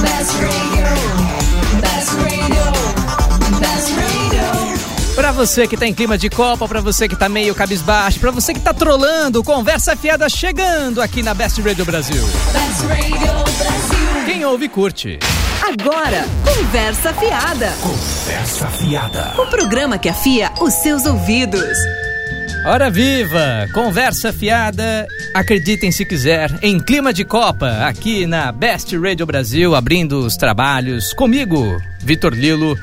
[0.00, 0.86] Best radio.
[1.80, 3.58] Best radio.
[3.58, 5.14] Best radio.
[5.14, 8.30] Pra você que tá em clima de Copa, pra você que tá meio cabisbaixo, pra
[8.30, 12.22] você que tá trolando, conversa fiada chegando aqui na Best Radio Brasil.
[12.52, 14.24] Best radio Brasil.
[14.26, 15.18] Quem ouve curte.
[15.62, 17.72] Agora, Conversa Fiada.
[17.80, 19.34] Conversa fiada.
[19.38, 22.03] O programa que afia os seus ouvidos.
[22.66, 29.26] Hora viva, conversa fiada, acreditem se quiser, em clima de Copa, aqui na Best Radio
[29.26, 32.74] Brasil, abrindo os trabalhos comigo, Vitor Lilo,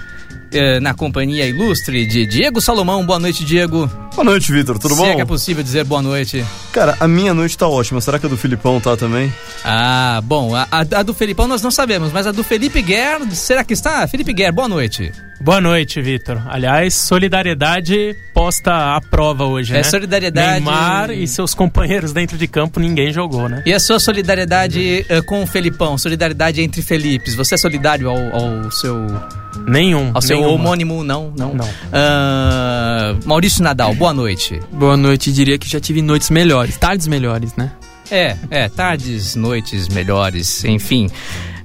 [0.51, 3.03] eh, na companhia ilustre de Diego Salomão.
[3.03, 3.87] Boa noite, Diego.
[4.13, 4.77] Boa noite, Vitor.
[4.77, 5.07] Tudo Se bom?
[5.07, 6.45] é que é possível dizer boa noite.
[6.71, 7.99] Cara, a minha noite tá ótima.
[8.01, 9.33] Será que a do Filipão tá também?
[9.65, 13.27] Ah, bom, a, a- a do Felipão nós não sabemos, mas a do Felipe Guerra,
[13.31, 14.07] será que está?
[14.07, 15.11] Felipe Guerra, boa noite.
[15.43, 16.39] Boa noite, Vitor.
[16.47, 19.83] Aliás, solidariedade posta à prova hoje, É, né?
[19.83, 23.63] solidariedade- Neymar e seus companheiros dentro de campo, ninguém jogou, né?
[23.65, 28.17] E a sua solidariedade eh, com o Felipão, solidariedade entre Felipes, você é solidário ao,
[28.35, 29.07] ao seu
[29.67, 30.11] Nenhum.
[30.13, 30.53] Ao seu nenhuma.
[30.55, 31.53] homônimo, não, não.
[31.55, 31.69] Não.
[31.91, 34.59] Ah, Maurício Nadal, boa noite.
[34.71, 37.71] Boa noite, diria que já tive noites melhores, tardes melhores, né?
[38.11, 41.09] É, é, tardes, noites melhores, enfim.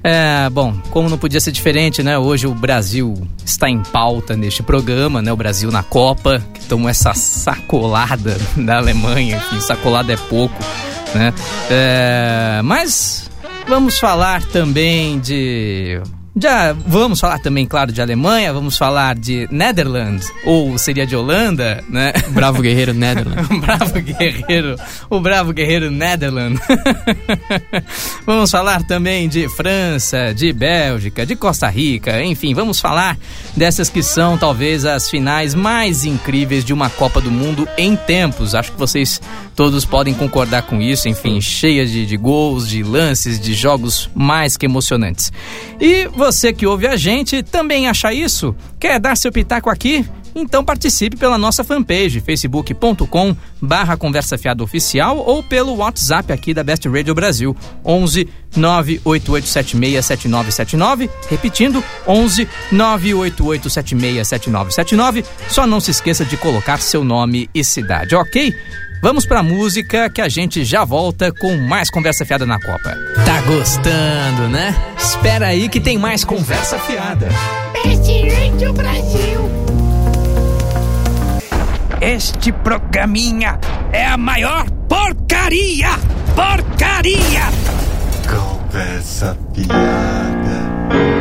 [0.09, 2.17] É, bom, como não podia ser diferente, né?
[2.17, 5.33] Hoje o Brasil está em pauta neste programa, né?
[5.33, 10.55] O Brasil na Copa, que tomou essa sacolada da Alemanha, enfim, sacolada é pouco,
[11.13, 11.33] né?
[11.69, 13.29] É, mas
[13.67, 16.01] vamos falar também de.
[16.39, 21.83] Já vamos falar também, claro, de Alemanha, vamos falar de Netherlands, ou seria de Holanda,
[21.89, 22.13] né?
[22.29, 23.47] Bravo guerreiro Netherlands.
[23.59, 24.75] Bravo guerreiro,
[25.09, 26.61] o bravo guerreiro Netherlands.
[28.25, 33.17] vamos falar também de França, de Bélgica, de Costa Rica, enfim, vamos falar
[33.55, 38.53] dessas que são talvez as finais mais incríveis de uma Copa do Mundo em tempos.
[38.53, 39.19] Acho que vocês
[39.55, 44.55] todos podem concordar com isso, enfim, cheias de, de gols, de lances, de jogos mais
[44.55, 45.31] que emocionantes.
[45.81, 48.53] E você que ouve a gente também acha isso?
[48.77, 50.05] Quer dar seu pitaco aqui?
[50.35, 56.65] Então participe pela nossa fanpage, facebook.com barra Conversa Fiada Oficial ou pelo WhatsApp aqui da
[56.65, 58.27] Best Radio Brasil, 11
[58.57, 68.53] 988767979, repetindo, 11 988767979, só não se esqueça de colocar seu nome e cidade, ok?
[69.01, 72.97] Vamos pra música que a gente já volta com mais Conversa Fiada na Copa.
[73.25, 74.75] Tá gostando, né?
[74.97, 77.27] Espera aí que tem mais Conversa Fiada.
[82.01, 83.59] Este programinha
[83.91, 85.89] é a maior porcaria!
[86.35, 87.41] Porcaria!
[88.27, 91.16] Conversa piada.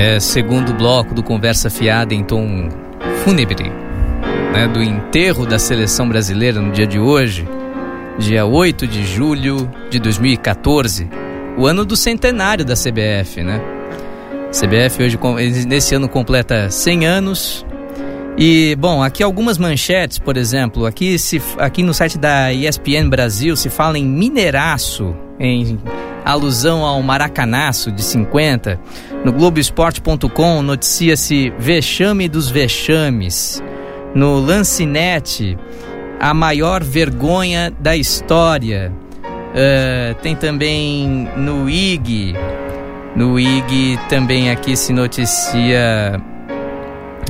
[0.00, 2.68] É segundo bloco do Conversa Fiada em tom
[3.24, 3.68] fúnebre,
[4.52, 7.48] né, do enterro da seleção brasileira no dia de hoje,
[8.16, 11.10] dia 8 de julho de 2014,
[11.56, 13.60] o ano do centenário da CBF, né?
[14.52, 15.18] CBF hoje
[15.66, 17.66] nesse ano completa 100 anos.
[18.38, 23.56] E bom, aqui algumas manchetes, por exemplo, aqui se aqui no site da ESPN Brasil
[23.56, 25.78] se fala em mineraço, em
[26.24, 28.78] alusão ao maracanaço de 50.
[29.24, 33.62] No Globoesporte.com noticia-se vexame dos vexames.
[34.14, 35.56] No Lancinete,
[36.20, 38.92] a maior vergonha da história.
[39.54, 42.34] Ah, tem também no IG,
[43.16, 46.20] no IG também aqui se noticia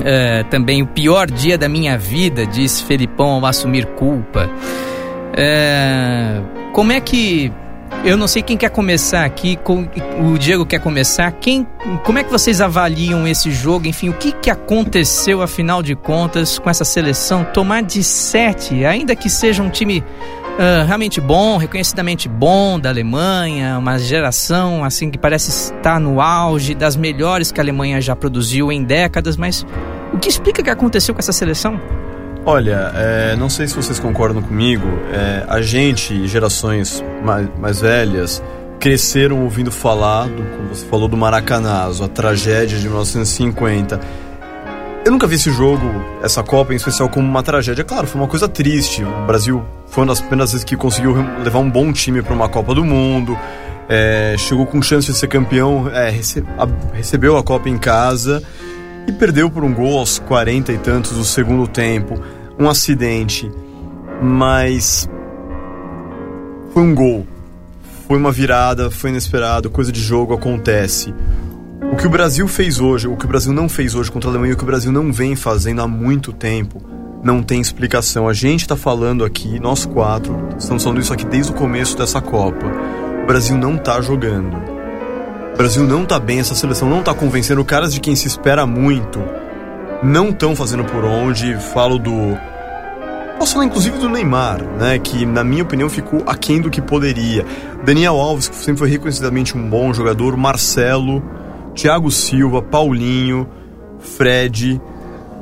[0.05, 4.51] é, também o pior dia da minha vida, diz Felipão ao assumir culpa.
[5.37, 6.41] É,
[6.73, 7.53] como é que.
[8.05, 9.59] Eu não sei quem quer começar aqui,
[10.21, 11.31] o Diego quer começar.
[11.33, 11.67] Quem,
[12.05, 13.87] como é que vocês avaliam esse jogo?
[13.87, 17.45] Enfim, o que, que aconteceu, afinal de contas, com essa seleção?
[17.45, 20.05] Tomar de sete, ainda que seja um time
[20.61, 26.75] ah, realmente bom, reconhecidamente bom da Alemanha, uma geração assim que parece estar no auge
[26.75, 29.65] das melhores que a Alemanha já produziu em décadas, mas
[30.13, 31.81] o que explica que aconteceu com essa seleção?
[32.47, 38.43] Olha, é, não sei se vocês concordam comigo, é, a gente gerações mais, mais velhas
[38.81, 44.01] cresceram ouvindo falar, do, como você falou, do Maracanazo, a tragédia de 1950.
[45.05, 45.83] Eu nunca vi esse jogo,
[46.23, 47.83] essa Copa em especial, como uma tragédia.
[47.85, 49.03] Claro, foi uma coisa triste.
[49.05, 52.49] O Brasil foi uma das primeiras vezes que conseguiu levar um bom time para uma
[52.49, 53.37] Copa do Mundo.
[53.91, 58.43] é, chegou com chance de ser campeão, é, rece- a- recebeu a Copa em casa
[59.07, 62.21] e perdeu por um gol aos 40 e tantos do segundo tempo.
[62.59, 63.51] Um acidente,
[64.23, 65.09] mas
[66.73, 67.27] foi um gol.
[68.07, 71.15] Foi uma virada, foi inesperado, coisa de jogo acontece.
[71.93, 74.33] O que o Brasil fez hoje, o que o Brasil não fez hoje contra a
[74.33, 76.83] Alemanha, o que o Brasil não vem fazendo há muito tempo,
[77.23, 78.29] não tem explicação.
[78.29, 82.21] A gente tá falando aqui, nós quatro, estamos falando isso aqui desde o começo dessa
[82.21, 82.67] Copa.
[83.23, 84.57] O Brasil não tá jogando.
[85.55, 87.65] O Brasil não tá bem, essa seleção não tá convencendo.
[87.65, 89.21] Caras de quem se espera muito
[90.03, 91.55] não estão fazendo por onde.
[91.73, 92.39] Falo do.
[93.39, 94.99] Posso falar inclusive do Neymar, né?
[94.99, 97.45] Que na minha opinião ficou aquém do que poderia.
[97.85, 100.37] Daniel Alves, que sempre foi reconhecidamente um bom jogador.
[100.37, 101.23] Marcelo,
[101.75, 103.49] Thiago Silva, Paulinho,
[103.99, 104.81] Fred.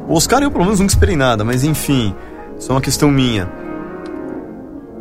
[0.08, 2.14] O Oscar eu pelo menos nunca esperei nada, mas enfim,
[2.58, 3.50] isso é uma questão minha.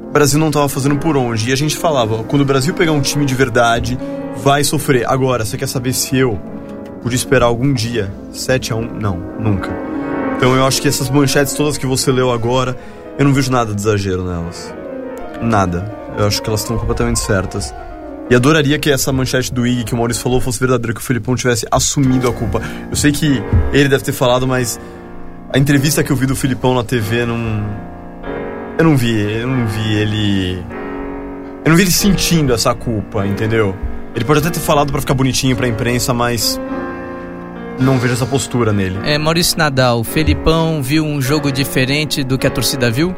[0.07, 1.49] O Brasil não estava fazendo por onde.
[1.49, 3.99] E a gente falava, quando o Brasil pegar um time de verdade,
[4.37, 5.05] vai sofrer.
[5.05, 6.39] Agora, você quer saber se eu
[7.05, 9.69] podia esperar algum dia 7 a 1 Não, nunca.
[10.37, 12.75] Então eu acho que essas manchetes todas que você leu agora,
[13.19, 14.73] eu não vejo nada de exagero nelas.
[15.39, 15.95] Nada.
[16.17, 17.71] Eu acho que elas estão completamente certas.
[18.27, 21.03] E adoraria que essa manchete do IG que o Maurício falou fosse verdadeira, que o
[21.03, 22.59] Felipão tivesse assumido a culpa.
[22.89, 23.39] Eu sei que
[23.71, 24.79] ele deve ter falado, mas
[25.53, 27.37] a entrevista que eu vi do Filipão na TV não.
[28.79, 30.57] Eu não vi, eu não vi ele.
[31.63, 33.75] Eu não vi ele sentindo essa culpa, entendeu?
[34.15, 36.59] Ele pode até ter falado pra ficar bonitinho pra imprensa, mas.
[37.79, 38.97] Não vejo essa postura nele.
[39.05, 43.13] É, Maurício Nadal, o Felipão viu um jogo diferente do que a torcida viu?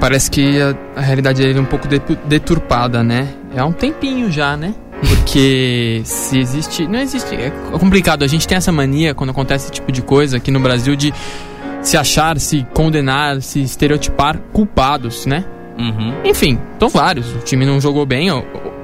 [0.00, 3.28] Parece que a, a realidade dele é um pouco detu- deturpada, né?
[3.54, 4.74] É há um tempinho já, né?
[5.06, 6.86] Porque se existe.
[6.88, 7.34] Não existe.
[7.34, 8.24] É complicado.
[8.24, 11.12] A gente tem essa mania quando acontece esse tipo de coisa aqui no Brasil de
[11.82, 15.44] se achar, se condenar, se estereotipar culpados, né?
[15.78, 16.14] Uhum.
[16.24, 17.32] Enfim, estão vários.
[17.34, 18.28] O time não jogou bem,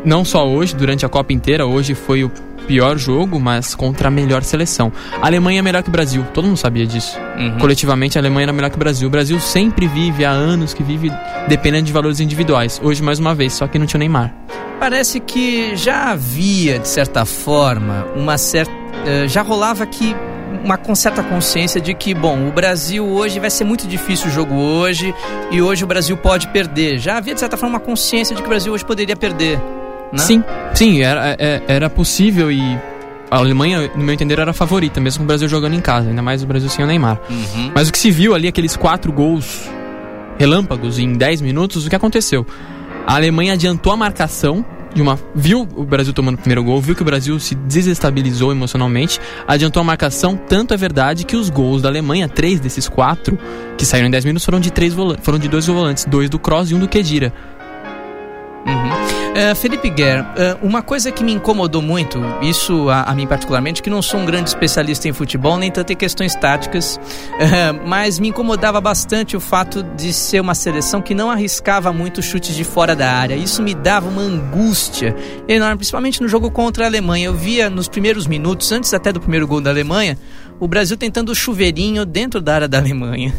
[0.05, 1.67] não só hoje, durante a Copa inteira.
[1.67, 2.31] Hoje foi o
[2.67, 4.93] pior jogo, mas contra a melhor seleção.
[5.21, 7.19] A Alemanha é melhor que o Brasil, todo mundo sabia disso.
[7.39, 7.59] Uhum.
[7.59, 9.09] Coletivamente, a Alemanha era melhor que o Brasil.
[9.09, 11.11] O Brasil sempre vive, há anos que vive
[11.49, 12.81] dependendo de valores individuais.
[12.83, 14.35] Hoje, mais uma vez, só que não tinha o Neymar.
[14.79, 18.73] Parece que já havia, de certa forma, uma certa.
[19.07, 20.15] eh, já rolava aqui
[20.65, 24.55] uma certa consciência de que, bom, o Brasil hoje vai ser muito difícil o jogo
[24.55, 25.15] hoje
[25.51, 26.99] e hoje o Brasil pode perder.
[26.99, 29.61] Já havia, de certa forma, uma consciência de que o Brasil hoje poderia perder.
[30.13, 30.19] Né?
[30.19, 30.45] Sim,
[30.75, 32.61] sim, era, é- era possível e
[33.31, 36.09] a Alemanha, no meu entender, era a favorita, mesmo com o Brasil jogando em casa,
[36.09, 37.21] ainda mais o Brasil sem o Neymar.
[37.29, 37.73] Uhum.
[37.75, 39.69] Mas o que se viu ali, aqueles quatro gols
[40.39, 42.47] relâmpagos em 10 minutos, o que aconteceu?
[43.07, 44.65] A Alemanha adiantou a marcação
[44.95, 45.19] de uma.
[45.35, 49.81] Viu o Brasil tomando o primeiro gol, viu que o Brasil se desestabilizou emocionalmente, adiantou
[49.83, 53.39] a marcação, tanto é verdade que os gols da Alemanha, três desses quatro,
[53.77, 56.39] que saíram em 10 minutos, foram de três volantes, foram de dois volantes, dois do
[56.39, 57.33] Kroos e um do Kedira.
[58.67, 59.18] Uhum.
[59.39, 63.81] Eh, Felipe Guerra, eh, uma coisa que me incomodou muito, isso a, a mim particularmente,
[63.81, 66.99] que não sou um grande especialista em futebol, nem tanto em questões táticas,
[67.39, 72.21] eh, mas me incomodava bastante o fato de ser uma seleção que não arriscava muito
[72.21, 73.37] chutes de fora da área.
[73.37, 75.15] Isso me dava uma angústia
[75.47, 77.27] enorme, principalmente no jogo contra a Alemanha.
[77.27, 80.19] Eu via nos primeiros minutos, antes até do primeiro gol da Alemanha,
[80.61, 83.33] o Brasil tentando chuveirinho dentro da área da Alemanha,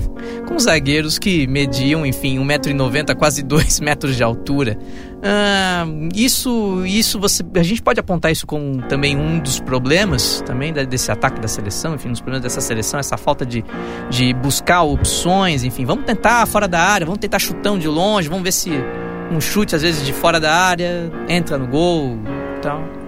[0.47, 4.77] com zagueiros que mediam, enfim, 1,90m, quase 2 metros de altura.
[5.21, 5.85] Ah,
[6.15, 11.11] isso, isso você, a gente pode apontar isso como também um dos problemas também desse
[11.11, 13.63] ataque da seleção, enfim, um dos problemas dessa seleção, essa falta de,
[14.09, 18.43] de buscar opções, enfim, vamos tentar fora da área, vamos tentar chutão de longe, vamos
[18.43, 18.71] ver se
[19.31, 22.17] um chute às vezes de fora da área entra no gol,
[22.61, 22.98] tal.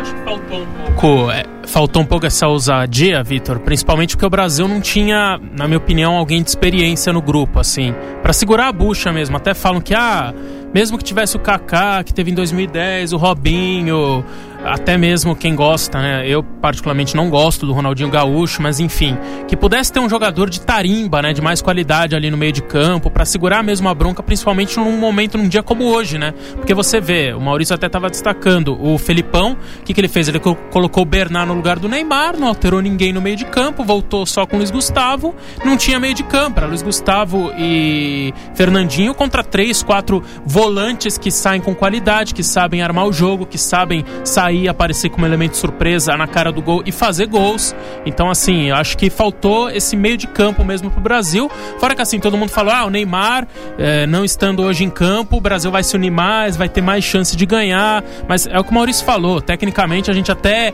[0.00, 4.30] Acho que faltou um pouco, é, faltou um pouco essa ousadia, Vitor, principalmente porque o
[4.30, 8.72] Brasil não tinha, na minha opinião, alguém de experiência no grupo, assim, Pra segurar a
[8.72, 9.36] bucha mesmo.
[9.36, 10.34] Até falam que, ah,
[10.74, 14.24] mesmo que tivesse o Kaká, que teve em 2010, o Robinho,
[14.66, 16.28] até mesmo quem gosta, né?
[16.28, 20.60] Eu particularmente não gosto do Ronaldinho Gaúcho, mas enfim, que pudesse ter um jogador de
[20.60, 24.22] tarimba, né, de mais qualidade ali no meio de campo pra segurar mesmo a bronca,
[24.22, 26.32] principalmente num momento, num dia como hoje, né?
[26.56, 30.28] Porque você vê, o Maurício até tava destacando o Felipão, o que, que ele fez?
[30.28, 33.44] Ele co- colocou o Bernard no lugar do Neymar, não alterou ninguém no meio de
[33.44, 37.52] campo, voltou só com o Luiz Gustavo, não tinha meio de campo, era Luiz Gustavo
[37.58, 43.44] e Fernandinho contra três, quatro volantes que saem com qualidade, que sabem armar o jogo,
[43.46, 47.74] que sabem sair, aparecer como elemento surpresa na cara do gol e fazer gols.
[48.04, 51.50] Então, assim, acho que faltou esse meio de campo mesmo pro Brasil.
[51.78, 53.46] Fora que, assim, todo mundo falou, ah, o Neymar,
[53.78, 57.04] eh, não estando hoje em campo, o Brasil vai se unir mais, vai ter mais
[57.04, 58.02] chance de ganhar.
[58.28, 60.72] Mas é o que o Maurício falou, tecnicamente a gente até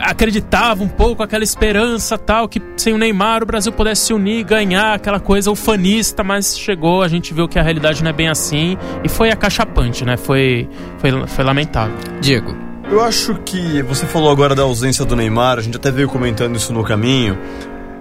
[0.00, 4.44] acreditava um pouco aquela esperança tal que sem o Neymar o Brasil pudesse se unir,
[4.44, 8.28] ganhar aquela coisa ufanista, mas chegou, a gente viu que a realidade não é bem
[8.28, 10.16] assim e foi acachapante, né?
[10.16, 11.96] Foi foi, foi lamentável.
[12.20, 12.67] Diego.
[12.90, 16.56] Eu acho que você falou agora da ausência do Neymar, a gente até veio comentando
[16.56, 17.38] isso no caminho.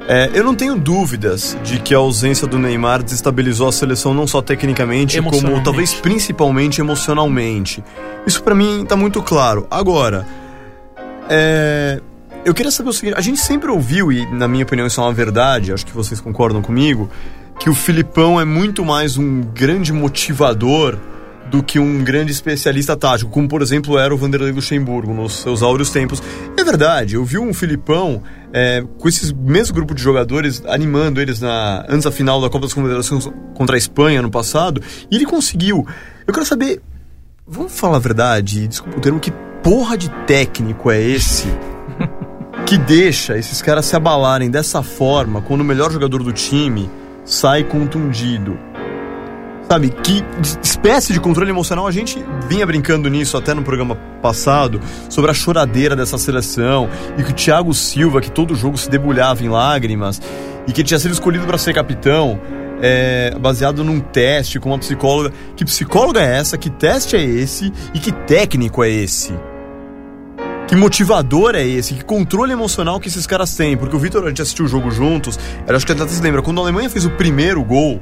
[0.08, 4.25] É, eu não tenho dúvidas de que a ausência do Neymar desestabilizou a seleção não
[4.25, 7.84] só tecnicamente, como talvez principalmente emocionalmente.
[8.25, 9.67] Isso pra mim tá muito claro.
[9.70, 10.25] Agora,
[11.29, 12.00] é,
[12.46, 15.03] eu queria saber o seguinte: a gente sempre ouviu, e na minha opinião isso é
[15.03, 17.10] uma verdade, acho que vocês concordam comigo,
[17.60, 20.98] que o Filipão é muito mais um grande motivador
[21.49, 25.61] do que um grande especialista tático, como por exemplo era o Vanderlei Luxemburgo nos seus
[25.61, 26.21] áureos tempos.
[26.57, 28.21] É verdade, eu vi um Filipão
[28.53, 32.65] é, com esse mesmo grupo de jogadores animando eles na, antes da final da Copa
[32.65, 35.85] das Confederações contra a Espanha no passado, e ele conseguiu.
[36.25, 36.81] Eu quero saber,
[37.47, 39.31] vamos falar a verdade, desculpa o termo, que
[39.63, 41.47] porra de técnico é esse?
[42.65, 46.89] que deixa esses caras se abalarem dessa forma quando o melhor jogador do time
[47.23, 48.59] sai contundido.
[49.69, 50.24] Sabe, que
[50.63, 55.33] espécie de controle emocional a gente vinha brincando nisso até no programa passado, sobre a
[55.33, 60.21] choradeira dessa seleção, e que o Thiago Silva, que todo jogo se debulhava em lágrimas,
[60.65, 62.39] e que tinha sido escolhido para ser capitão,
[62.81, 65.33] é, baseado num teste com uma psicóloga.
[65.55, 66.57] Que psicóloga é essa?
[66.57, 67.74] Que teste é esse?
[67.93, 69.33] E que técnico é esse?
[70.67, 71.93] Que motivador é esse?
[71.93, 73.75] Que controle emocional que esses caras têm?
[73.75, 76.41] Porque o Vitor, a gente assistiu o jogo juntos, eu acho que até se lembra,
[76.41, 78.01] quando a Alemanha fez o primeiro gol,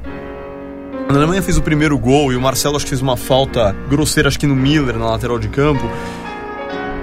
[1.05, 3.75] quando a Alemanha fez o primeiro gol e o Marcelo acho que fez uma falta
[3.87, 5.87] grosseira, acho que no Miller, na lateral de campo,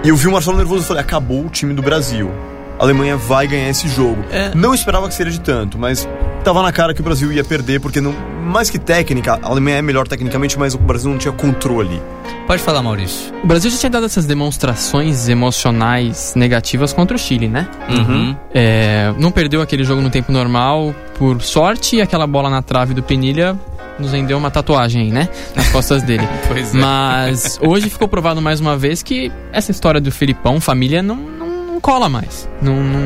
[0.04, 2.30] e eu vi o Marcelo nervoso e falei, acabou o time do Brasil.
[2.78, 4.24] A Alemanha vai ganhar esse jogo.
[4.32, 4.50] É.
[4.56, 6.08] Não esperava que seria de tanto, mas
[6.42, 8.12] tava na cara que o Brasil ia perder, porque não,
[8.44, 12.02] mais que técnica, a Alemanha é melhor tecnicamente, mas o Brasil não tinha controle.
[12.48, 13.32] Pode falar, Maurício.
[13.44, 17.68] O Brasil já tinha dado essas demonstrações emocionais negativas contra o Chile, né?
[17.88, 18.36] Uhum.
[18.52, 22.94] É, não perdeu aquele jogo no tempo normal, por sorte, e aquela bola na trave
[22.94, 23.56] do Penilha
[24.02, 25.28] nos rendeu uma tatuagem, né?
[25.54, 26.28] Nas costas dele.
[26.48, 26.78] Pois é.
[26.78, 31.66] Mas hoje ficou provado mais uma vez que essa história do Filipão, família, não, não,
[31.66, 32.48] não cola mais.
[32.60, 33.00] Não, não,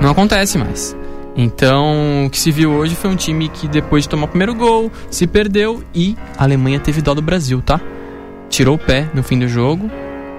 [0.00, 0.96] não acontece mais.
[1.36, 4.54] Então, o que se viu hoje foi um time que depois de tomar o primeiro
[4.54, 7.80] gol, se perdeu e a Alemanha teve dó do Brasil, tá?
[8.48, 9.90] Tirou o pé no fim do jogo,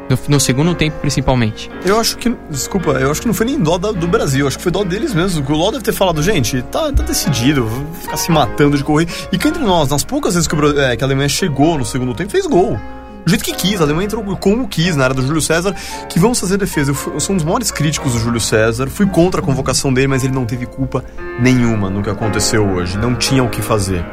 [0.10, 1.70] no, no segundo tempo principalmente.
[1.86, 4.58] Eu acho que, desculpa, eu acho que não foi nem dó da- do Brasil, acho
[4.58, 5.44] que foi dó deles mesmo.
[5.48, 7.68] O Ló deve ter falado, gente, tá, tá decidido,
[8.02, 9.08] ficar se matando de correr.
[9.32, 11.86] E que entre nós, nas poucas vezes que, o é, que a Alemanha chegou no
[11.86, 12.80] segundo tempo, fez gol.
[13.26, 15.74] Do jeito que quis, a Alemanha entrou como quis na área do Júlio César,
[16.10, 16.92] que vamos fazer defesa.
[16.92, 19.94] Eu, fui- eu sou um dos maiores críticos do Júlio César, fui contra a convocação
[19.94, 21.06] dele, mas ele não teve culpa
[21.40, 22.98] nenhuma no que aconteceu hoje.
[22.98, 24.04] Não tinha o que fazer.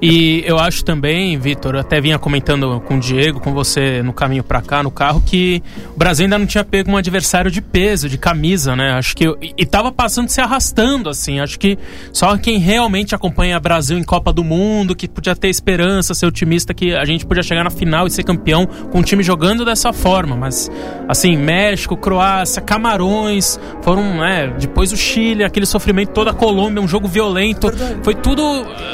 [0.00, 4.44] E eu acho também, Vitor, até vinha comentando com o Diego, com você no caminho
[4.44, 5.60] pra cá, no carro, que
[5.94, 8.92] o Brasil ainda não tinha pego um adversário de peso, de camisa, né?
[8.92, 9.26] Acho que.
[9.26, 11.40] E, e tava passando se arrastando, assim.
[11.40, 11.76] Acho que
[12.12, 16.72] só quem realmente acompanha Brasil em Copa do Mundo, que podia ter esperança, ser otimista,
[16.72, 19.92] que a gente podia chegar na final e ser campeão com o time jogando dessa
[19.92, 20.36] forma.
[20.36, 20.70] Mas,
[21.08, 24.54] assim, México, Croácia, Camarões, foram, né?
[24.60, 27.68] Depois o Chile, aquele sofrimento, toda a Colômbia, um jogo violento.
[28.04, 28.42] Foi tudo,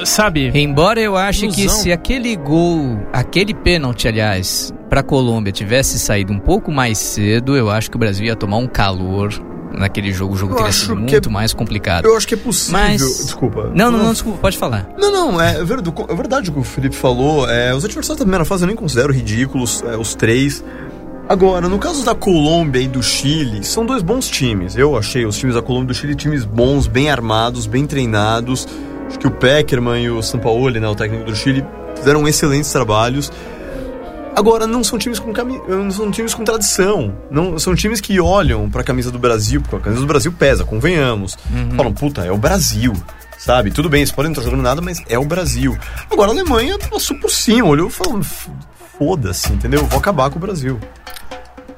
[0.05, 0.51] sabe?
[0.55, 1.81] Embora eu ache que Ilusão.
[1.83, 7.71] se aquele gol, aquele pênalti, aliás, pra Colômbia tivesse saído um pouco mais cedo, eu
[7.71, 9.33] acho que o Brasil ia tomar um calor
[9.77, 10.35] naquele jogo.
[10.35, 12.05] O jogo Eu teria sido que muito é- mais complicado.
[12.05, 12.81] Eu acho que é possível.
[12.81, 13.73] Mas- Desculpa.
[13.75, 14.89] Não, não, não, desculpa, pode falar.
[14.99, 17.49] Não, não, é, ver- é verdade o que o Felipe falou.
[17.51, 20.63] É, os adversários da primeira fase eu nem considero ridículos, é, os três.
[21.27, 24.77] Agora, no caso da Colômbia e do Chile, são dois bons times.
[24.77, 28.69] Eu achei os times da Colômbia e do Chile times bons, bem armados, bem treinados.
[29.09, 31.65] Acho que o Peckerman e o Sampaoli, né, o técnico do Chile,
[31.97, 33.31] fizeram excelentes trabalhos.
[34.37, 35.61] Agora, não são times com cami...
[35.69, 37.17] não são times com tradição.
[37.31, 40.65] Não são times que olham pra camisa do Brasil, porque a camisa do Brasil pesa,
[40.65, 41.37] convenhamos.
[41.77, 42.93] Falam, puta, é o Brasil.
[43.39, 43.71] Sabe?
[43.71, 45.77] Tudo bem, eles podem não estar jogando nada, mas é o Brasil.
[46.11, 48.51] Agora a Alemanha passou por cima, olhou e falou, "F-
[48.99, 49.85] foda-se, entendeu?
[49.87, 50.81] Vou acabar com o Brasil.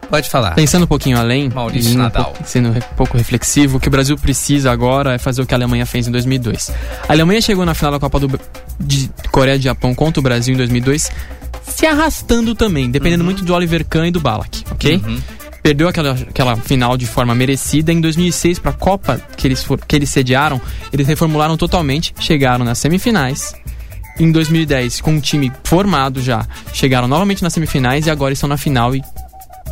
[0.09, 0.55] Pode falar.
[0.55, 2.25] Pensando um pouquinho além, Maurício um Nadal.
[2.27, 5.53] pouco- sendo um pouco reflexivo, o que o Brasil precisa agora é fazer o que
[5.55, 6.71] a Alemanha fez em 2002.
[7.09, 8.41] A Alemanha chegou na final da Copa do,
[8.79, 11.11] de Coreia e Japão contra o Brasil em 2002,
[11.67, 15.03] se arrastando também, dependendo muito do Oliver Kahn e do Balak, ok?
[15.63, 17.93] Perdeu aquela, aquela final de forma merecida.
[17.93, 20.61] Em 2006, para a Copa que eles, for- que eles sediaram,
[20.93, 23.53] eles reformularam totalmente, chegaram nas semifinais.
[24.19, 28.57] Em 2010, com um time formado já, chegaram novamente nas semifinais e agora estão na
[28.57, 29.03] final e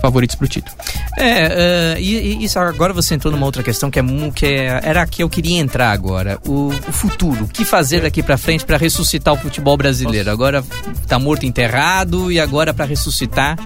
[0.04, 0.76] favoritos pro título.
[1.16, 4.02] É, é, e, e isso agora você entrou numa outra questão que, é,
[4.34, 6.38] que é- era a que eu queria entrar agora.
[6.46, 7.44] O, o futuro.
[7.44, 10.30] O que fazer daqui pra frente pra ressuscitar o futebol brasileiro?
[10.30, 10.62] Agora
[11.08, 13.56] tá morto enterrado e agora pra ressuscitar.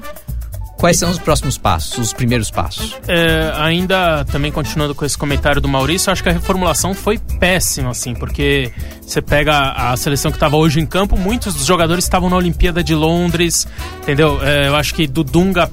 [0.76, 2.94] Quais são os próximos passos, os primeiros passos?
[3.08, 7.18] É, ainda também continuando com esse comentário do Maurício, eu acho que a reformulação foi
[7.18, 8.70] péssima, assim, porque
[9.02, 12.84] você pega a seleção que estava hoje em campo, muitos dos jogadores estavam na Olimpíada
[12.84, 13.66] de Londres,
[14.02, 14.38] entendeu?
[14.40, 15.68] É, eu acho que do Dunga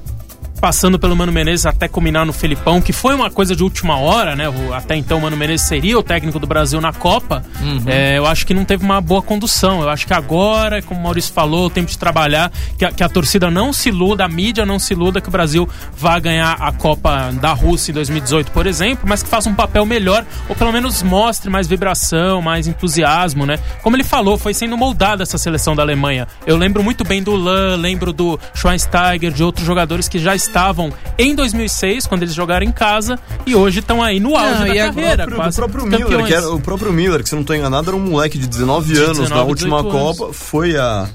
[0.60, 4.34] passando pelo Mano Menezes até culminar no Felipão, que foi uma coisa de última hora,
[4.34, 4.44] né?
[4.74, 7.44] Até então o Mano Menezes seria o técnico do Brasil na Copa.
[7.86, 9.82] É, eu acho que não teve uma boa condução.
[9.82, 13.02] Eu acho que agora, como o Maurício falou, o tempo de trabalhar, que a, que
[13.02, 16.52] a torcida não se iluda, a mídia não se iluda que o Brasil vai ganhar
[16.52, 20.56] a Copa da Rússia em 2018, por exemplo, mas que faça um papel melhor, ou
[20.56, 23.58] pelo menos mostre mais vibração, mais entusiasmo, né?
[23.82, 26.26] Como ele falou, foi sendo moldada essa seleção da Alemanha.
[26.46, 30.92] Eu lembro muito bem do Lan, lembro do Schweinsteiger, de outros jogadores que já estavam
[31.18, 34.74] em 2006, quando eles jogaram em casa, e hoje estão aí no auge Não, da
[34.74, 35.24] e carreira.
[35.24, 35.86] O próprio, o próprio.
[35.86, 38.46] Miller, que era, o próprio Miller, que se não estou enganado, era um moleque de
[38.46, 40.18] 19 De anos na 19, última 18 anos.
[40.18, 41.08] Copa, foi a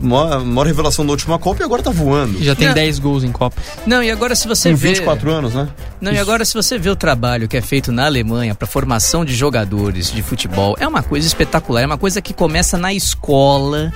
[0.00, 2.42] maior, maior revelação da última Copa e agora tá voando.
[2.42, 2.74] Já tem Não.
[2.74, 3.60] 10 gols em Copa.
[3.86, 4.88] Não, e agora se você Tem vê...
[4.90, 5.68] 24 anos, né?
[6.00, 9.24] Não, e agora se você vê o trabalho que é feito na Alemanha para formação
[9.24, 13.92] de jogadores de futebol, é uma coisa espetacular, é uma coisa que começa na escola.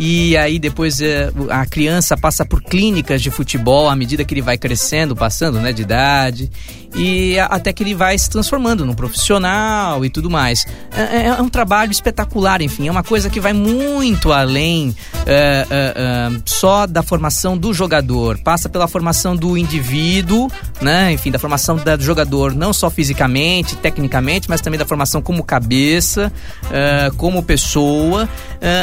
[0.00, 4.40] E aí depois é, a criança passa por clínicas de futebol à medida que ele
[4.40, 6.48] vai crescendo, passando né, de idade,
[6.94, 10.64] e até que ele vai se transformando num profissional e tudo mais.
[10.96, 14.94] É, é- é um trabalho espetacular, enfim, é uma coisa que vai muito além
[15.26, 21.12] é, é, é, só da formação do jogador, passa pela formação do indivíduo, né?
[21.12, 26.32] Enfim, da formação do jogador, não só fisicamente, tecnicamente, mas também da formação como cabeça,
[26.70, 28.28] é, como pessoa.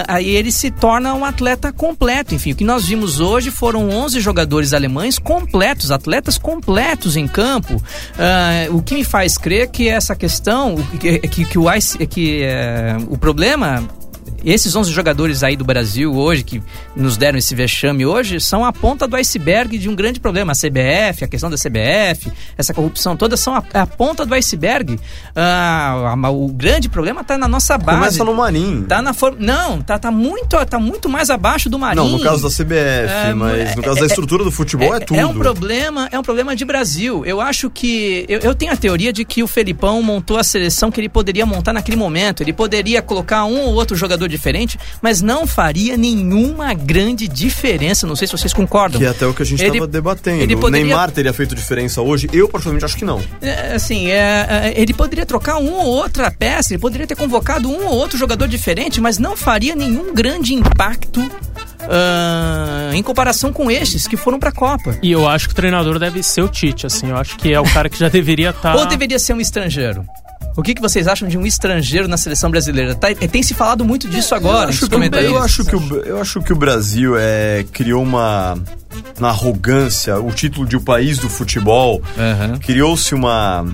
[0.07, 2.33] Aí ele se torna um atleta completo.
[2.33, 7.81] Enfim, o que nós vimos hoje foram 11 jogadores alemães completos, atletas completos em campo.
[8.17, 12.43] É, o que me faz crer que essa questão, que, que, que o, ice- que,
[12.43, 13.83] é, o problema
[14.53, 16.61] esses 11 jogadores aí do Brasil hoje, que
[16.95, 20.51] nos deram esse vexame hoje, são a ponta do iceberg de um grande problema.
[20.51, 24.99] A CBF, a questão da CBF, essa corrupção toda são a, a ponta do iceberg.
[25.35, 27.97] Ah, a- o grande problema está na nossa base.
[27.99, 28.83] Começa no Marinho.
[28.85, 29.35] Tá na for...
[29.39, 32.03] Não, tá, tá, muito, tá muito mais abaixo do Marinho.
[32.05, 32.75] Não, no caso da CBF,
[33.29, 35.19] É, mas no caso é- da é- estrutura do futebol é, tudo.
[35.19, 37.25] É um problema, é um problema de Brasil.
[37.25, 40.91] Eu acho que eu, eu tenho a teoria de que o Felipão montou a seleção
[40.91, 42.41] que ele poderia montar naquele momento.
[42.41, 48.05] Ele poderia colocar um ou outro jogador diferente, mas não faria nenhuma grande diferença.
[48.07, 48.99] Não sei se vocês concordam.
[48.99, 50.41] Que é até o que a gente estava debatendo.
[50.43, 52.29] ele O poderia- Neymar teria feito diferença hoje?
[52.33, 53.21] Eu, particularmente, acho que não.
[53.41, 57.69] É, assim, é, é, ele poderia trocar um ou outra peça, ele poderia ter convocado
[57.69, 61.21] um ou outro jogador diferente, mas não faria nenhum grande impacto
[61.89, 64.97] ah, em comparação com estes que foram pra Copa.
[65.01, 67.09] E eu acho que o treinador deve ser o Tite, assim.
[67.09, 68.75] Eu acho que é o cara que já deveria estar.
[68.77, 70.05] Ou deveria ser um estrangeiro?
[70.55, 72.95] O que, que vocês acham de um estrangeiro na seleção brasileira?
[72.95, 76.21] Tá- tem se falado muito disso agora, eu acho, que, eu, acho que o, eu
[76.21, 78.57] acho que o Brasil é, criou uma,
[79.19, 82.01] uma arrogância, o título de o país do futebol.
[82.17, 82.57] Aham.
[82.59, 83.65] Criou-se uma,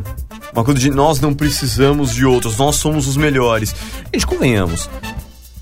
[0.54, 3.76] uma coisa de nós não precisamos de outros, nós somos os melhores.
[4.12, 4.90] Gente, convenhamos.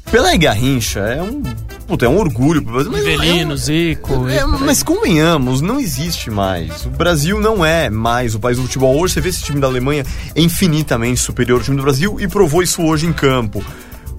[0.09, 1.43] Pelé e Garrincha é um.
[1.89, 2.91] Puta, é um orgulho pro Brasil.
[2.91, 4.29] mas é um- Rivelino, Zico.
[4.29, 4.47] É, aí.
[4.61, 6.85] mas convenhamos, não existe mais.
[6.85, 8.95] O Brasil não é mais o país do futebol.
[8.99, 12.27] Hoje você vê esse time da Alemanha é infinitamente superior ao time do Brasil e
[12.27, 13.65] provou isso hoje em campo.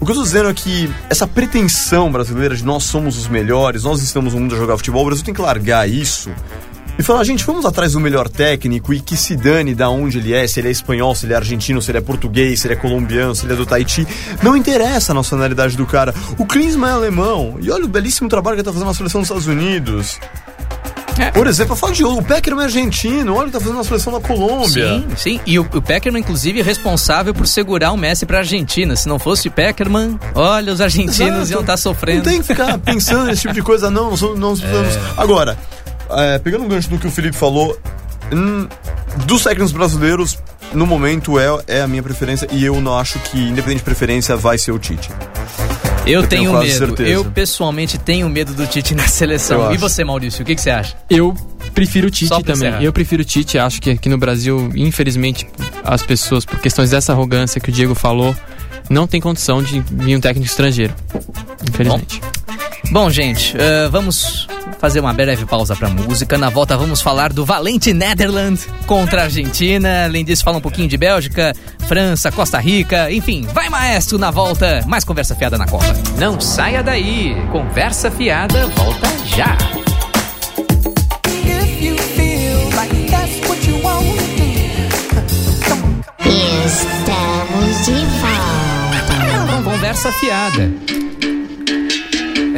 [0.00, 3.84] O que eu tô dizendo é que essa pretensão brasileira de nós somos os melhores,
[3.84, 6.28] nós estamos no mundo a jogar futebol, o Brasil tem que largar isso
[6.98, 10.34] e falar, gente, vamos atrás do melhor técnico e que se dane da onde ele
[10.34, 12.74] é, se ele é espanhol, se ele é argentino, se ele é português, se ele
[12.74, 14.06] é colombiano, se ele é do Tahiti.
[14.42, 16.14] Não interessa a nacionalidade do cara.
[16.38, 17.58] O Klinsmann é alemão.
[17.60, 20.18] E olha o belíssimo trabalho que ele tá fazendo na seleção dos Estados Unidos.
[21.20, 21.30] É.
[21.32, 24.20] Por exemplo, fala de o Peckerman é argentino, olha que tá fazendo na seleção da
[24.20, 24.88] Colômbia.
[24.88, 25.40] Sim, sim.
[25.44, 28.96] E o, o Peckerman, inclusive, é responsável por segurar o Messi pra Argentina.
[28.96, 31.52] Se não fosse o Peckerman, olha, os argentinos Exato.
[31.52, 32.18] iam estar sofrendo.
[32.18, 34.10] Não tem que ficar pensando nesse tipo de coisa, não.
[34.10, 34.98] Nós, nós precisamos.
[35.18, 35.58] Agora,
[36.12, 37.78] é, pegando um gancho do que o Felipe falou,
[38.32, 38.66] hum,
[39.26, 40.38] dos técnicos brasileiros,
[40.72, 44.36] no momento é, é a minha preferência e eu não acho que, independente de preferência,
[44.36, 45.10] vai ser o Tite.
[46.06, 46.78] Eu, Eu tenho tenho medo.
[46.78, 47.08] certeza.
[47.10, 49.60] Eu, pessoalmente, tenho medo do Tite na seleção.
[49.64, 49.80] Eu E acho.
[49.80, 50.96] você, Maurício, o que, que você acha?
[51.10, 51.36] Eu
[51.74, 52.52] prefiro o Tite também.
[52.54, 52.82] encerrar.
[52.82, 53.58] Eu prefiro o Tite.
[53.58, 55.46] Acho que aqui no Brasil, infelizmente,
[55.84, 58.34] as pessoas, por questões dessa arrogância que o Diego falou,
[58.88, 60.94] não tem condição de vir um técnico estrangeiro.
[61.68, 62.20] Infelizmente.
[62.20, 62.28] Bom,
[63.10, 64.46] gente, eh, vamos
[64.78, 66.38] fazer uma breve pausa pra música.
[66.38, 70.04] Na volta vamos falar do valente Netherlands contra a Argentina.
[70.04, 71.54] Além disso, fala um pouquinho de Bélgica,
[71.86, 73.12] França, Costa Rica.
[73.12, 74.82] Enfim, vai maestro na volta.
[74.86, 75.84] Mais conversa fiada na Copa.
[76.18, 77.36] Não saia daí.
[77.52, 79.56] Conversa fiada volta já.
[86.24, 89.62] Estamos de volta.
[89.64, 90.70] Conversa fiada.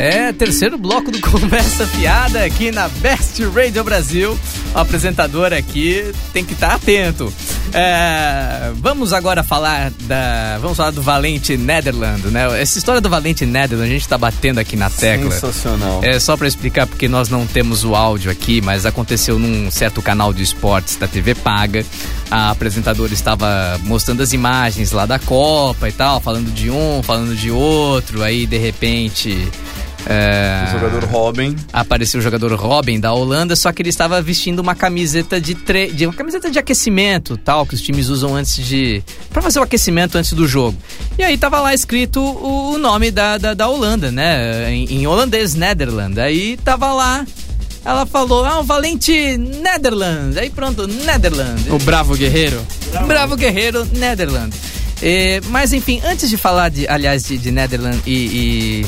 [0.03, 4.37] É, terceiro bloco do Conversa Fiada aqui na Best Radio Brasil.
[4.75, 7.33] O apresentador aqui tem que estar atento.
[7.73, 10.59] É, vamos agora falar da.
[10.61, 12.61] Vamos falar do Valente Netherland, né?
[12.61, 15.31] Essa história do Valente Netherland, a gente tá batendo aqui na tecla.
[15.31, 16.01] Sensacional.
[16.03, 20.03] É só para explicar porque nós não temos o áudio aqui, mas aconteceu num certo
[20.03, 21.87] canal de esportes da TV Paga.
[22.29, 27.37] A apresentadora estava mostrando as imagens lá da Copa e tal, falando de um, falando
[27.37, 29.49] de outro, aí de repente.
[30.07, 31.57] É, O jogador Robin.
[31.73, 35.91] apareceu o jogador Robin da Holanda, só que ele estava vestindo uma camiseta de, tre...
[35.93, 39.63] de uma camiseta de aquecimento, tal, que os times usam antes de para fazer o
[39.63, 40.77] aquecimento antes do jogo.
[41.19, 44.73] E aí tava lá escrito o, nome da, da, da Holanda, né?
[44.73, 46.21] Em, em holandês, Netherland.
[46.21, 47.25] Aí tava lá
[47.85, 50.39] ela falou, ah, o Valente Netherland.
[50.39, 51.69] Aí pronto, Netherland.
[51.71, 52.61] O bravo guerreiro.
[53.07, 54.55] Bravo Guerreiro, Netherland.
[55.03, 58.87] Eh, mas enfim, antes de falar, de, aliás, de, de Netherland e, e,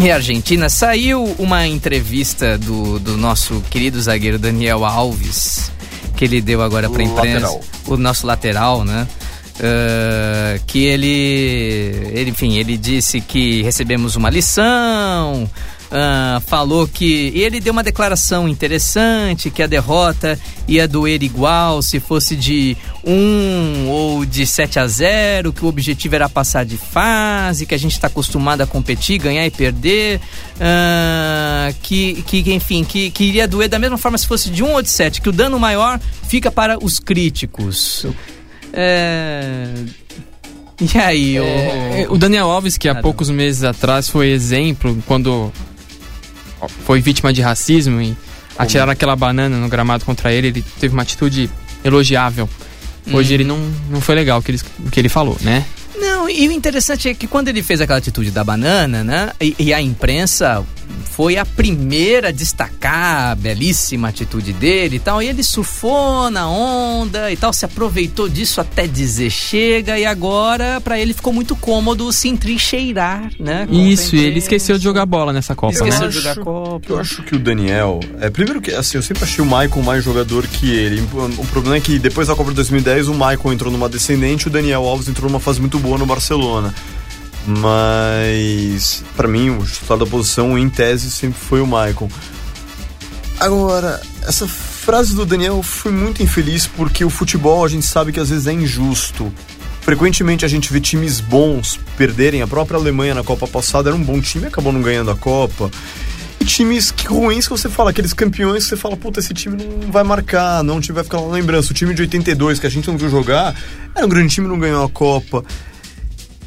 [0.00, 5.70] e Argentina, saiu uma entrevista do, do nosso querido zagueiro Daniel Alves,
[6.16, 7.46] que ele deu agora para O imprensa.
[7.46, 7.60] lateral.
[7.86, 9.06] O nosso lateral, né?
[9.62, 11.06] Eh, que ele,
[12.14, 15.48] ele, enfim, ele disse que recebemos uma lição,
[15.90, 17.32] ah, falou que.
[17.34, 23.88] Ele deu uma declaração interessante: que a derrota ia doer igual se fosse de 1
[23.88, 27.92] ou de 7 a 0, que o objetivo era passar de fase, que a gente
[27.92, 30.20] está acostumado a competir, ganhar e perder.
[30.60, 34.72] ah, que, que, enfim, que, que iria doer da mesma forma se fosse de 1
[34.72, 38.06] ou de 7, que o dano maior fica para os críticos.
[38.72, 39.66] É.
[40.80, 41.44] E aí, o.
[41.44, 43.02] É, o Daniel Alves, que há Caramba.
[43.02, 45.52] poucos meses atrás foi exemplo quando
[46.68, 48.16] foi vítima de racismo e
[48.58, 51.50] atiraram aquela banana no gramado contra ele, ele teve uma atitude
[51.84, 52.48] elogiável.
[53.12, 55.64] Hoje ele não, não foi legal o que ele, o que ele falou, né?
[56.30, 59.32] E o interessante é que quando ele fez aquela atitude da banana, né?
[59.40, 60.64] E, e a imprensa
[61.04, 65.22] foi a primeira a destacar a belíssima atitude dele e tal.
[65.22, 69.98] E ele surfou na onda e tal, se aproveitou disso até dizer chega.
[69.98, 73.66] E agora, pra ele, ficou muito cômodo se entrincheirar, né?
[73.70, 76.08] Isso, e ele esqueceu de jogar bola nessa Copa, Esqueceu né?
[76.08, 76.86] de jogar Copa.
[76.88, 78.00] Eu acho que o Daniel.
[78.20, 81.02] É, primeiro que, assim, eu sempre achei o Michael mais jogador que ele.
[81.38, 84.48] O problema é que depois da Copa de 2010, o Michael entrou numa descendente e
[84.48, 86.19] o Daniel Alves entrou numa fase muito boa no Barcelona.
[87.46, 92.10] Mas, pra mim, o titular da posição, em tese, sempre foi o Michael.
[93.38, 98.20] Agora, essa frase do Daniel foi muito infeliz porque o futebol a gente sabe que
[98.20, 99.32] às vezes é injusto.
[99.80, 102.42] Frequentemente a gente vê times bons perderem.
[102.42, 105.70] A própria Alemanha na Copa passada era um bom time acabou não ganhando a Copa.
[106.38, 109.62] E times que ruins que você fala, aqueles campeões que você fala, puta, esse time
[109.62, 111.70] não vai marcar, não, o time vai ficar na lembrança.
[111.70, 113.54] O time de 82 que a gente não viu jogar
[113.94, 115.44] era um grande time não ganhou a Copa.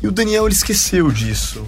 [0.04, 1.66] E o Daniel ele esqueceu disso.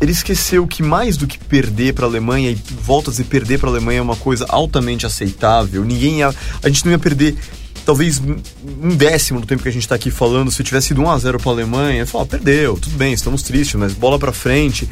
[0.00, 3.60] Ele esqueceu que mais do que perder para a Alemanha e volta a dizer perder
[3.60, 5.84] para a Alemanha é uma coisa altamente aceitável.
[5.84, 7.36] Ninguém ia, a gente não ia perder
[7.84, 10.50] talvez um décimo do tempo que a gente está aqui falando.
[10.50, 13.42] Se tivesse sido 1 a 0 para a Alemanha, falar, "Ah, perdeu, tudo bem, estamos
[13.42, 14.88] tristes, mas bola para frente.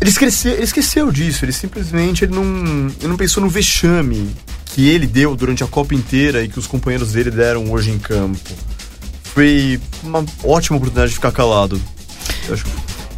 [0.00, 4.34] Ele esqueceu, ele esqueceu disso, ele simplesmente ele não, ele não pensou no vexame
[4.74, 7.98] que ele deu durante a Copa inteira e que os companheiros dele deram hoje em
[7.98, 8.52] campo.
[9.36, 11.78] Foi uma ótima oportunidade de ficar calado.
[12.48, 12.64] Eu acho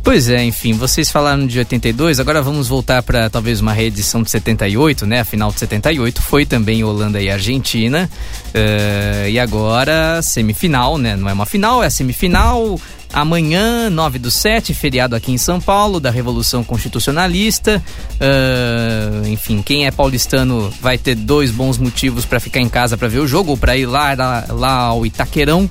[0.02, 4.30] Pois é, enfim, vocês falaram de 82, agora vamos voltar para talvez uma reedição de
[4.32, 5.20] 78, né?
[5.20, 8.10] A final de 78 foi também Holanda e Argentina.
[8.52, 11.14] eh, e agora, semifinal, né?
[11.14, 12.80] Não é uma final, é semifinal.
[13.12, 17.80] Amanhã, 9 do 7, feriado aqui em São Paulo, da Revolução Constitucionalista.
[18.18, 23.06] Eh, enfim, quem é paulistano vai ter dois bons motivos para ficar em casa para
[23.06, 25.70] ver o jogo, ou para ir lá, lá, lá ao Itaquerão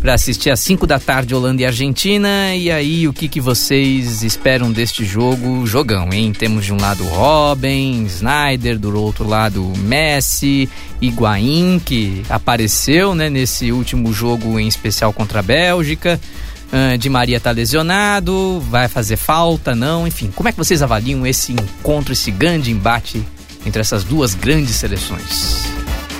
[0.00, 2.54] para assistir às 5 da tarde Holanda e Argentina.
[2.54, 5.66] E aí, o que, que vocês esperam deste jogo?
[5.66, 6.32] Jogão, hein?
[6.32, 10.68] Temos de um lado Robin, Snyder, do outro lado Messi,
[11.00, 16.20] Higuaín, que apareceu né, nesse último jogo em especial contra a Bélgica.
[16.72, 20.06] Ah, Di Maria tá lesionado, vai fazer falta, não?
[20.06, 23.22] Enfim, como é que vocês avaliam esse encontro, esse grande embate
[23.64, 25.77] entre essas duas grandes seleções?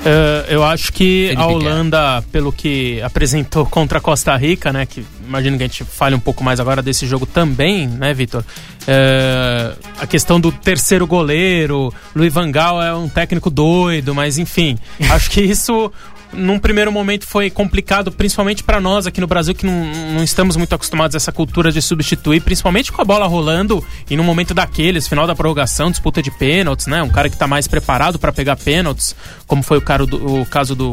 [0.08, 4.86] É, eu acho que Felipe a Holanda, pelo que apresentou contra a Costa Rica, né?
[4.86, 8.42] Que imagino que a gente fale um pouco mais agora desse jogo também, né, Vitor?
[8.86, 14.78] É, a questão do terceiro goleiro, Luiz Van Gaal é um técnico doido, mas enfim,
[15.10, 15.92] acho que isso
[16.32, 20.56] num primeiro momento foi complicado, principalmente para nós aqui no Brasil, que não, não estamos
[20.56, 24.52] muito acostumados a essa cultura de substituir, principalmente com a bola rolando e no momento
[24.54, 27.02] daqueles, final da prorrogação, disputa de pênaltis, né?
[27.02, 29.14] Um cara que tá mais preparado para pegar pênaltis,
[29.46, 30.92] como foi o, cara do- o caso do,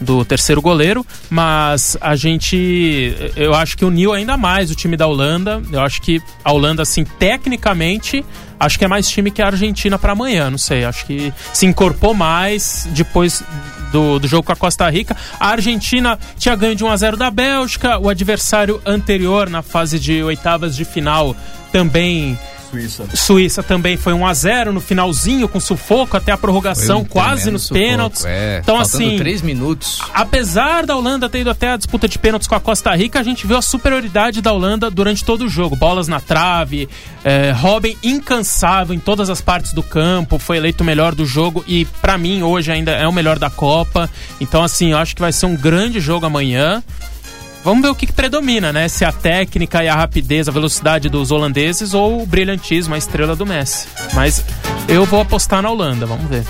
[0.00, 5.06] do terceiro goleiro, mas a gente, eu acho que uniu ainda mais o time da
[5.06, 5.60] Holanda.
[5.72, 7.04] Eu acho que a Holanda, assim,
[7.48, 8.24] tecnicamente,
[8.58, 10.84] acho que é mais time que a Argentina para amanhã, não sei.
[10.84, 13.42] Acho que se incorporou mais depois
[13.92, 15.16] do, do jogo com a Costa Rica.
[15.38, 19.98] A Argentina tinha ganho de 1 a 0 da Bélgica, o adversário anterior na fase
[19.98, 21.34] de oitavas de final
[21.72, 22.38] também
[22.70, 23.04] Suíça.
[23.14, 27.50] Suíça também foi 1 a 0 no finalzinho com sufoco até a prorrogação, um quase
[27.50, 28.24] nos sufoco, pênaltis.
[28.24, 30.00] É, então assim, três minutos.
[30.12, 33.22] apesar da Holanda ter ido até a disputa de pênaltis com a Costa Rica, a
[33.22, 35.76] gente viu a superioridade da Holanda durante todo o jogo.
[35.76, 36.88] Bolas na trave,
[37.24, 41.64] é, Robin incansável em todas as partes do campo, foi eleito o melhor do jogo
[41.66, 44.10] e pra mim hoje ainda é o melhor da Copa.
[44.40, 46.82] Então assim, eu acho que vai ser um grande jogo amanhã.
[47.68, 48.88] Vamos ver o que, que predomina, né?
[48.88, 53.36] Se a técnica e a rapidez, a velocidade dos holandeses ou o brilhantismo, a estrela
[53.36, 53.86] do Messi.
[54.14, 54.42] Mas
[54.88, 56.46] eu vou apostar na Holanda, vamos ver.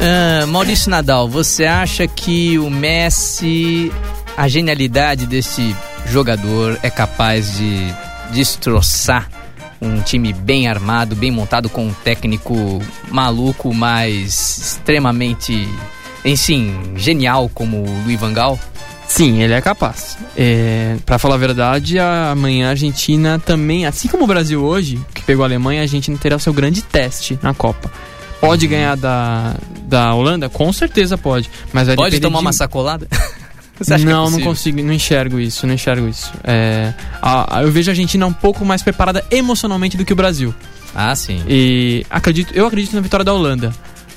[0.00, 3.90] Ah, Maurício Nadal, você acha que o Messi,
[4.36, 5.74] a genialidade desse
[6.06, 7.92] jogador é capaz de
[8.30, 9.28] destroçar
[9.80, 12.80] um time bem armado, bem montado com um técnico
[13.10, 15.68] maluco, mas extremamente,
[16.24, 18.32] enfim, genial como o Luiz Van?
[19.12, 20.16] Sim, ele é capaz.
[20.34, 25.20] É, para falar a verdade, amanhã a Argentina também, assim como o Brasil hoje, que
[25.22, 27.92] pegou a Alemanha, a Argentina terá o seu grande teste na Copa.
[28.40, 29.54] Pode ganhar da,
[29.86, 30.48] da Holanda?
[30.48, 31.50] Com certeza pode.
[31.74, 33.06] Mas Pode tomar de- uma sacolada?
[33.84, 36.30] Que é não, não consigo, não enxergo isso, não enxergo isso.
[36.44, 40.16] É, a- a- eu vejo a Argentina um pouco mais preparada emocionalmente do que o
[40.16, 40.54] Brasil.
[40.94, 41.42] Ah, sim.
[41.48, 43.72] E acredito, eu acredito na vitória da Holanda.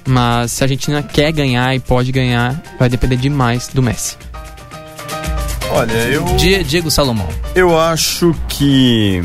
[0.07, 4.17] Mas se a Argentina quer ganhar e pode ganhar, vai depender demais do Messi.
[5.75, 6.23] Olha, eu.
[6.37, 7.27] Die- Diego Salomão.
[7.53, 9.21] Eu acho que.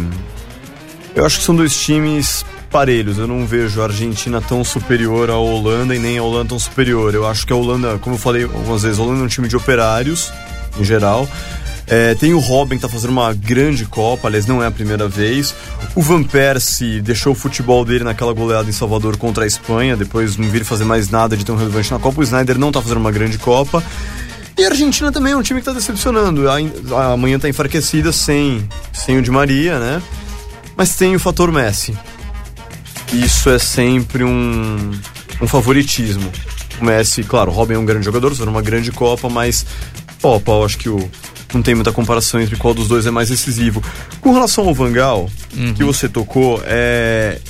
[1.14, 3.18] Eu acho que são dois times parelhos.
[3.18, 7.14] Eu não vejo a Argentina tão superior à Holanda e nem a Holanda tão superior.
[7.14, 9.48] Eu acho que a Holanda, como eu falei algumas vezes, a Holanda é um time
[9.48, 10.32] de operários,
[10.78, 11.28] em geral.
[11.86, 15.08] É, tem o Robin que tá fazendo uma grande Copa, aliás, não é a primeira
[15.08, 15.52] vez.
[15.96, 20.36] O Van Persie deixou o futebol dele naquela goleada em Salvador contra a Espanha, depois
[20.36, 22.20] não vir fazer mais nada de tão relevante na Copa.
[22.20, 23.82] O Snyder não tá fazendo uma grande Copa.
[24.61, 26.42] E a Argentina também é um time que tá decepcionando.
[26.94, 30.03] Amanhã tá enfraquecida sem, sem o Di Maria, né?
[30.77, 31.96] Mas tem o fator Messi.
[33.11, 34.90] Isso é sempre um,
[35.40, 36.31] um favoritismo.
[36.79, 39.64] O Messi, claro, o Robin é um grande jogador, fazendo uma grande Copa, mas
[40.20, 41.11] Copa, eu acho que o,
[41.55, 43.83] não tem muita comparação entre qual dos dois é mais decisivo.
[44.20, 45.31] Com relação ao Vangal,
[45.75, 47.40] que você tocou, é.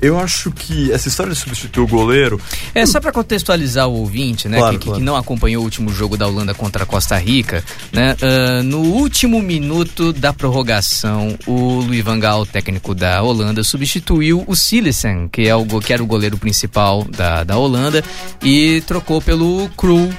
[0.00, 2.40] Eu acho que essa história de substituir o goleiro.
[2.74, 5.02] É só para contextualizar o ouvinte, né, Claro, que, que claro.
[5.02, 8.16] não acompanhou o último jogo da Holanda contra a Costa Rica, né?
[8.20, 14.54] ah, no último minuto da prorrogação, o Luiz Van Gaal, técnico da Holanda, substituiu o
[14.54, 18.04] Silesen, que é o que era o goleiro principal da, da Holanda,
[18.42, 20.12] e trocou pelo Krul,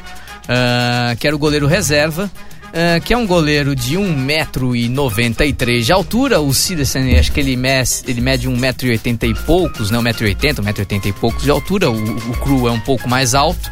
[0.48, 2.32] ah, que era o goleiro reserva.
[2.78, 6.42] Ah, que é um goleiro de 1,93m de altura.
[6.42, 11.14] O Silesen, acho que ele, mes, ele mede 1,80m e poucos, não 1,80m, 1,80m e
[11.14, 11.90] poucos de altura.
[11.90, 13.72] O, o Cru é um pouco mais alto.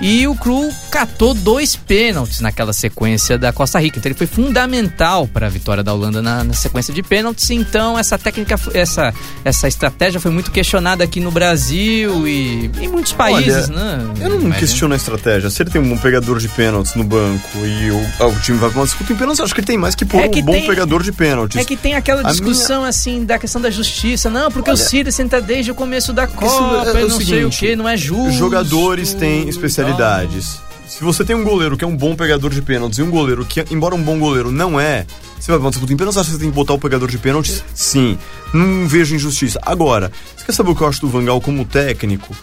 [0.00, 3.98] E o Cru catou dois pênaltis naquela sequência da Costa Rica.
[3.98, 7.48] Então ele foi fundamental para a vitória da Holanda na, na sequência de pênaltis.
[7.50, 9.12] Então essa técnica, essa,
[9.44, 14.14] essa estratégia foi muito questionada aqui no Brasil e em muitos países, Olha, né?
[14.20, 15.48] Eu não Mas, questiono a estratégia.
[15.50, 18.70] Se ele tem um bom pegador de pênaltis no banco e o, o time vai
[18.70, 20.44] pra uma disputa em pênaltis, acho que ele tem mais que pôr É que um
[20.44, 21.60] bom tem- pegador de pênaltis.
[21.60, 24.28] É que tem aquela A discussão assim da questão da justiça.
[24.28, 27.20] Não, porque Olha, o Círio tá desde o começo da Isso Copa, é o não
[27.20, 28.32] sei o que, não é justo.
[28.32, 29.48] Jogadores têm
[30.86, 33.44] Se você tem um goleiro que é um bom pegador de pênaltis e um goleiro
[33.44, 35.06] que, embora um bom goleiro, não é,
[35.38, 37.64] você vai disputa em pênaltis, você tem que botar o pegador de pênaltis?
[37.74, 38.18] Sim.
[38.52, 39.58] Não vejo injustiça.
[39.62, 42.34] Agora, você quer saber o que eu acho do Vangal como técnico?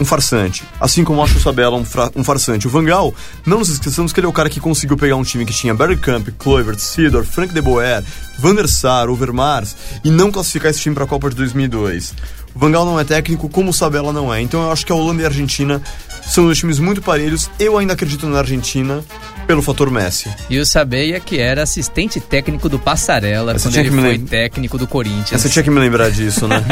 [0.00, 0.64] Um farsante.
[0.80, 1.84] Assim como acho o Sabella um,
[2.16, 2.66] um farsante.
[2.66, 3.14] O Vangal,
[3.46, 5.72] não nos esqueçamos que ele é o cara que conseguiu pegar um time que tinha
[5.72, 8.02] Barry Camp, Kluivert, Sidor, Frank de Boer,
[8.38, 12.12] Van der Sar, Overmars e não classificar esse time pra Copa de 2002.
[12.54, 14.40] O Vangal não é técnico, como o Sabella não é.
[14.40, 15.80] Então eu acho que a Holanda e a Argentina
[16.26, 17.48] são dois times muito parelhos.
[17.58, 19.02] Eu ainda acredito na Argentina
[19.46, 20.28] pelo fator Messi.
[20.48, 24.78] E o Sabeia, que era assistente técnico do Passarela, Essa quando ele foi lem- técnico
[24.78, 25.40] do Corinthians.
[25.40, 26.64] Você tinha que me lembrar disso, né?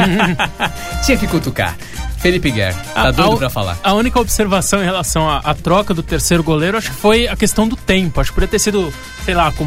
[1.05, 1.77] Tinha que cutucar.
[2.23, 3.77] Felipe Guerra, tá A- doido a- pra falar.
[3.83, 7.35] A única observação em relação à, à troca do terceiro goleiro, acho que foi a
[7.35, 8.21] questão do tempo.
[8.21, 9.65] Acho que poderia ter sido, sei lá, com,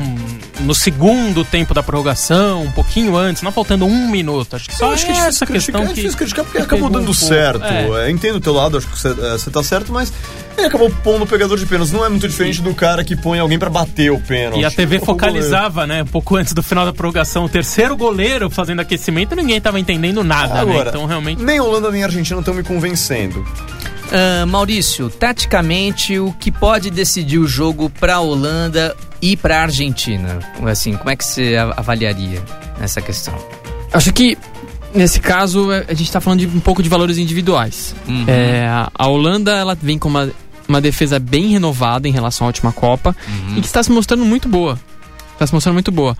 [0.60, 4.56] no segundo tempo da prorrogação, um pouquinho antes, não faltando um minuto.
[4.56, 5.94] Acho que só Eu acho que é essa difícil questão criticar, é que.
[5.94, 7.64] difícil criticar porque que acabou dando um certo.
[7.64, 8.06] É.
[8.06, 10.12] É, entendo o teu lado, acho que você, é, tá certo, mas
[10.56, 11.92] ele acabou pondo o pegador de pênaltis.
[11.92, 14.60] Não é muito diferente do cara que põe alguém pra bater o pênalti.
[14.60, 18.50] E a TV focalizava, né, um pouco antes do final da prorrogação, o terceiro goleiro
[18.50, 20.60] fazendo aquecimento e ninguém tava entendendo nada, né?
[20.60, 21.42] Agora, Então realmente.
[21.42, 23.44] nem Holanda nem Argentina estão me convencendo.
[24.12, 30.38] Ah, Maurício, taticamente, o que pode decidir o jogo pra Holanda e pra Argentina?
[30.66, 32.42] Assim, como é que você a- avaliaria
[32.81, 33.35] essa questão?
[33.92, 34.37] Acho que
[34.94, 37.94] nesse caso é, a gente tá falando de um pouco de valores individuais.
[38.09, 38.24] Uhum.
[38.26, 40.31] É, a- a Holanda ela vem com uma
[40.68, 43.14] uma defesa bem renovada em relação à última Copa
[43.57, 44.76] e que está se mostrando muito boa.
[45.35, 46.16] Está se mostrando muito boa.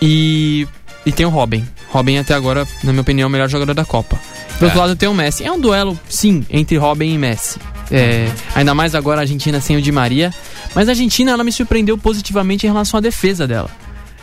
[0.00, 0.66] E,
[1.04, 1.62] e tem o Robin.
[1.90, 4.18] Robin até agora, na minha opinião, é o melhor jogador da Copa.
[4.58, 4.80] Do outro É.
[4.80, 5.44] lado tem o Messi.
[5.44, 7.58] É um duelo, sim, entre Robin e Messi.
[7.92, 10.32] É, ainda mais agora a Argentina sem o Di Maria.
[10.74, 13.70] Mas a Argentina, ela me surpreendeu positivamente em relação à defesa dela.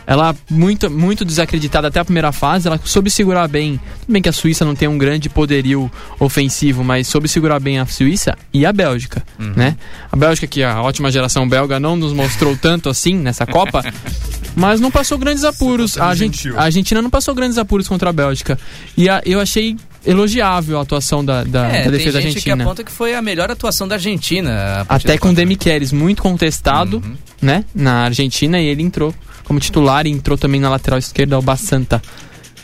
[0.06, 3.78] Ela muito, muito desacreditada até a primeira fase, ela soube segurar bem.
[4.00, 7.78] Tudo bem que a Suíça não tem um grande poderio ofensivo, mas soube segurar bem
[7.78, 9.76] a Suíça e a Bélgica, né?
[10.10, 13.84] A Bélgica, que a ótima geração belga não nos mostrou tanto assim nessa Copa,
[14.56, 15.96] mas não passou grandes apuros.
[15.96, 16.58] A, gentil.
[16.58, 18.58] a Argentina não passou grandes apuros contra a Bélgica.
[18.96, 22.50] E a- eu achei elogiável a atuação da, da, É, da tem defesa gente que
[22.50, 22.64] argentina.
[22.64, 24.84] aponta que foi a melhor atuação da Argentina.
[24.88, 25.34] Até com o.
[25.34, 27.14] Demichelis muito contestado, Uhum.
[27.42, 31.42] né, na Argentina e ele entrou como titular e entrou também na lateral esquerda o
[31.42, 32.00] Basanta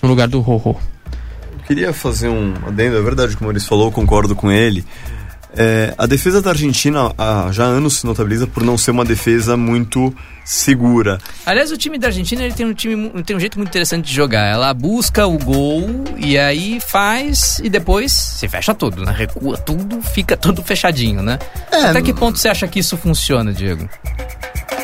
[0.03, 0.77] no lugar do Rojo.
[1.67, 4.85] Queria fazer um adendo, é verdade, como o Maurício falou, eu concordo com ele.
[5.57, 9.05] É, a defesa da Argentina há já há anos se notabiliza por não ser uma
[9.05, 10.15] defesa muito
[10.45, 11.19] segura.
[11.45, 14.15] Aliás, o time da Argentina ele tem um time tem um jeito muito interessante de
[14.15, 14.47] jogar.
[14.47, 19.13] Ela busca o gol e aí faz e depois se fecha tudo, né?
[19.17, 21.39] Recua tudo, fica tudo fechadinho, né?
[21.73, 23.89] É, Até que ponto você acha que isso funciona, Diego?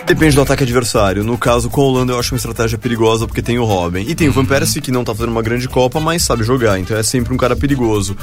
[0.07, 1.23] Depende do ataque adversário.
[1.23, 4.01] No caso, com a Holanda eu acho uma estratégia perigosa porque tem o Robin.
[4.01, 6.79] E tem o Van Persie que não tá fazendo uma grande Copa, mas sabe jogar,
[6.79, 8.17] então é sempre um cara perigoso.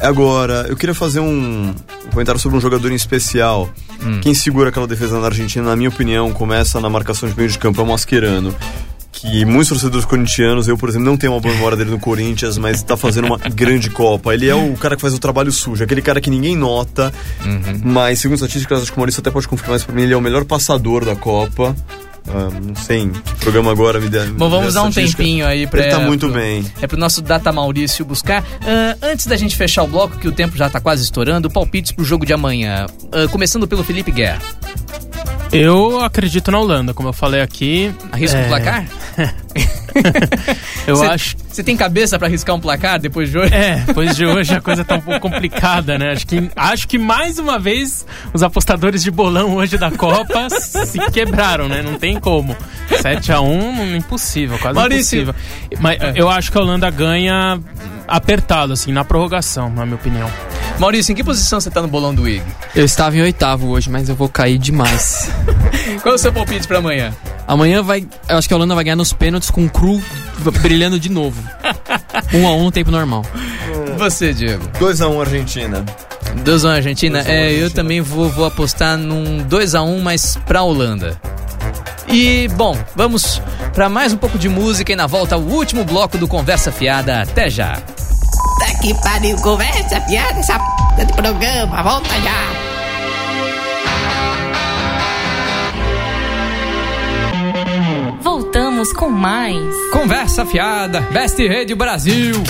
[0.00, 1.74] Agora, eu queria fazer um
[2.12, 3.68] comentário sobre um jogador em especial.
[4.22, 7.58] Quem segura aquela defesa na Argentina, na minha opinião, começa na marcação de meio de
[7.58, 8.54] campo, é o Mascherano.
[9.10, 12.56] Que muitos torcedores corintianos, eu, por exemplo, não tenho uma boa memória dele no Corinthians,
[12.56, 14.32] mas tá fazendo uma grande Copa.
[14.32, 17.12] Ele é o cara que faz o trabalho sujo, aquele cara que ninguém nota,
[17.82, 20.16] mas segundo estatísticas, acho que o Maurício até pode confirmar isso pra mim, ele é
[20.16, 21.74] o melhor passador da Copa.
[22.30, 24.24] Ah, não sei que programa agora me dá.
[24.26, 25.80] Bom, vamos dar um tempinho aí pra.
[25.82, 26.64] Ele tá muito pro- bem.
[26.80, 28.44] É pro nosso Data Maurício buscar.
[28.62, 31.92] Ah, antes da gente fechar o bloco, que o tempo já tá quase estourando, palpites
[31.92, 32.86] pro jogo de amanhã.
[33.12, 34.40] Ah, começando pelo Felipe Guerra.
[35.50, 37.90] Eu acredito na Holanda, como eu falei aqui.
[38.12, 38.86] Arrisca é, um placar?
[40.88, 41.36] Eu Cê- acho.
[41.50, 43.54] Você tem cabeça pra arriscar um placar depois de hoje?
[43.54, 46.12] É, depois de hoje a coisa tá um pouco complicada, né?
[46.12, 50.98] Acho que, acho que mais uma vez os apostadores de bolão hoje da Copa se
[51.10, 51.82] quebraram, né?
[51.82, 52.56] Não tem como.
[52.90, 55.22] 7x1, impossível, quase Maurício.
[55.22, 55.34] impossível.
[55.80, 57.58] Mas eu acho que a Holanda ganha
[58.06, 60.30] apertado, assim, na prorrogação, na minha opinião.
[60.78, 62.42] Maurício, em que posição você tá no bolão do IG?
[62.74, 65.28] Eu estava em oitavo hoje, mas eu vou cair demais.
[66.02, 67.12] Qual é o seu palpite pra amanhã?
[67.48, 68.06] Amanhã vai.
[68.28, 70.00] Eu acho que a Holanda vai ganhar nos pênaltis com o Cru
[70.62, 71.42] brilhando de novo.
[72.34, 73.24] Um a um no tempo normal.
[73.96, 74.62] Você, Diego.
[74.78, 75.84] 2x1 Argentina.
[76.44, 77.22] 2x1 Argentina?
[77.22, 77.70] 2 a 1 é, eu Argentina.
[77.70, 81.18] também vou, vou apostar num 2x1, mas pra Holanda.
[82.06, 83.40] E, bom, vamos
[83.72, 87.22] pra mais um pouco de música e na volta o último bloco do Conversa Fiada.
[87.22, 87.80] Até já.
[88.58, 90.58] Tá que pariu, conversa, piada, essa
[90.96, 92.68] p de programa, volta já.
[98.22, 99.74] Voltamos com mais.
[99.92, 102.42] Conversa Fiada, Best Rede Brasil.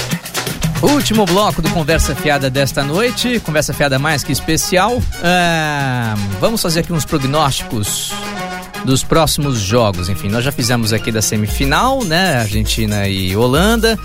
[0.80, 3.40] Último bloco do Conversa Fiada desta noite.
[3.40, 5.02] Conversa Fiada mais que especial.
[5.22, 8.12] Ah, vamos fazer aqui uns prognósticos
[8.84, 10.08] dos próximos jogos.
[10.08, 12.38] Enfim, nós já fizemos aqui da semifinal, né?
[12.38, 13.98] Argentina e Holanda.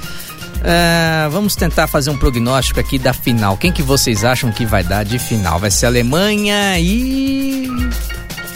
[0.63, 3.57] Ah, vamos tentar fazer um prognóstico aqui da final.
[3.57, 5.59] Quem que vocês acham que vai dar de final?
[5.59, 7.67] Vai ser Alemanha e.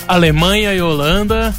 [0.08, 1.54] Alemanha e Holanda.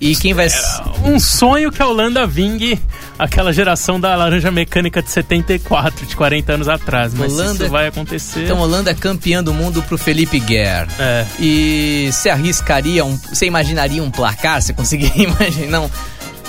[0.00, 0.58] E quem vai ser.
[1.04, 2.80] Um sonho que a Holanda vingue
[3.18, 7.14] aquela geração da laranja mecânica de 74, de 40 anos atrás.
[7.14, 8.44] Mas Holanda- isso vai acontecer.
[8.44, 10.88] Então, Holanda é campeã do mundo pro Felipe Guerra.
[10.98, 11.24] É.
[11.38, 13.16] E você arriscaria um.
[13.32, 14.60] Você imaginaria um placar?
[14.60, 15.70] Você conseguiria imaginar?
[15.70, 15.90] Não.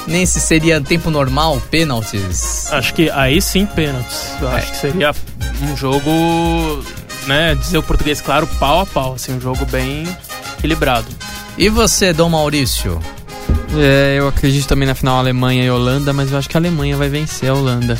[0.08, 2.72] Nem se seria tempo normal, pênaltis.
[2.72, 4.32] Acho que aí sim pênaltis.
[4.42, 4.56] Eu É.
[4.56, 5.16] acho que seria
[5.62, 6.10] um jogo,
[7.26, 10.06] né, dizer o português claro, pau a pau, assim, um jogo bem
[10.58, 11.08] equilibrado.
[11.58, 13.00] E você, Dom Maurício?
[13.76, 16.96] É, eu acredito também na final Alemanha e Holanda, mas eu acho que a Alemanha
[16.98, 17.98] vai vencer a Holanda.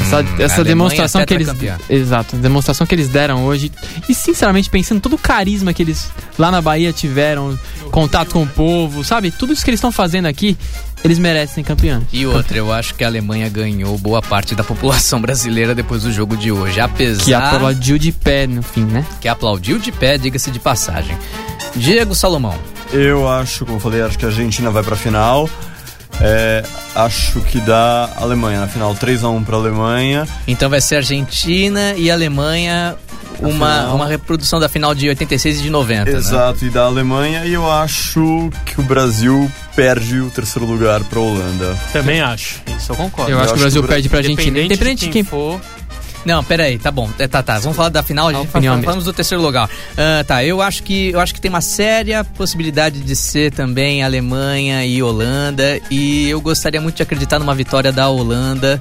[0.00, 1.48] essa essa demonstração que eles.
[1.88, 3.70] Exato, a demonstração que eles deram hoje.
[4.08, 7.56] E sinceramente, pensando todo o carisma que eles lá na Bahia tiveram,
[7.90, 9.30] contato com o povo, sabe?
[9.30, 10.56] Tudo isso que eles estão fazendo aqui,
[11.04, 12.04] eles merecem ser campeões.
[12.12, 16.10] E outra, eu acho que a Alemanha ganhou boa parte da população brasileira depois do
[16.10, 16.80] jogo de hoje.
[16.80, 19.04] Apesar Que aplaudiu de pé no fim, né?
[19.20, 21.16] que aplaudiu de pé, diga-se de passagem.
[21.76, 22.54] Diego Salomão.
[22.92, 25.48] Eu acho, como eu falei, acho que a Argentina vai pra final.
[26.20, 26.64] É,
[26.94, 30.26] acho que dá Alemanha na final 3x1 pra Alemanha.
[30.46, 32.94] Então vai ser Argentina e Alemanha,
[33.40, 33.96] uma, final.
[33.96, 36.10] uma reprodução da final de 86 e de 90.
[36.12, 36.16] né?
[36.16, 37.44] Exato, e da Alemanha.
[37.46, 41.76] E eu acho que o Brasil perde o terceiro lugar pra Holanda.
[41.92, 42.60] Também acho.
[42.78, 43.30] Isso eu concordo.
[43.32, 44.48] Eu, acho que o Brasil perde pra Argentina.
[44.48, 45.60] Independente Independente de quem for.
[46.24, 47.10] Não, peraí, tá bom.
[47.18, 47.58] É, Tá, tá.
[47.58, 49.68] Vamos falar da final, a gente fala- falamos do terceiro lugar.
[49.96, 54.02] Ah, tá, eu acho que eu acho que tem uma séria possibilidade de ser também
[54.02, 55.78] Alemanha e Holanda.
[55.90, 58.80] E eu gostaria muito de acreditar numa vitória da Holanda.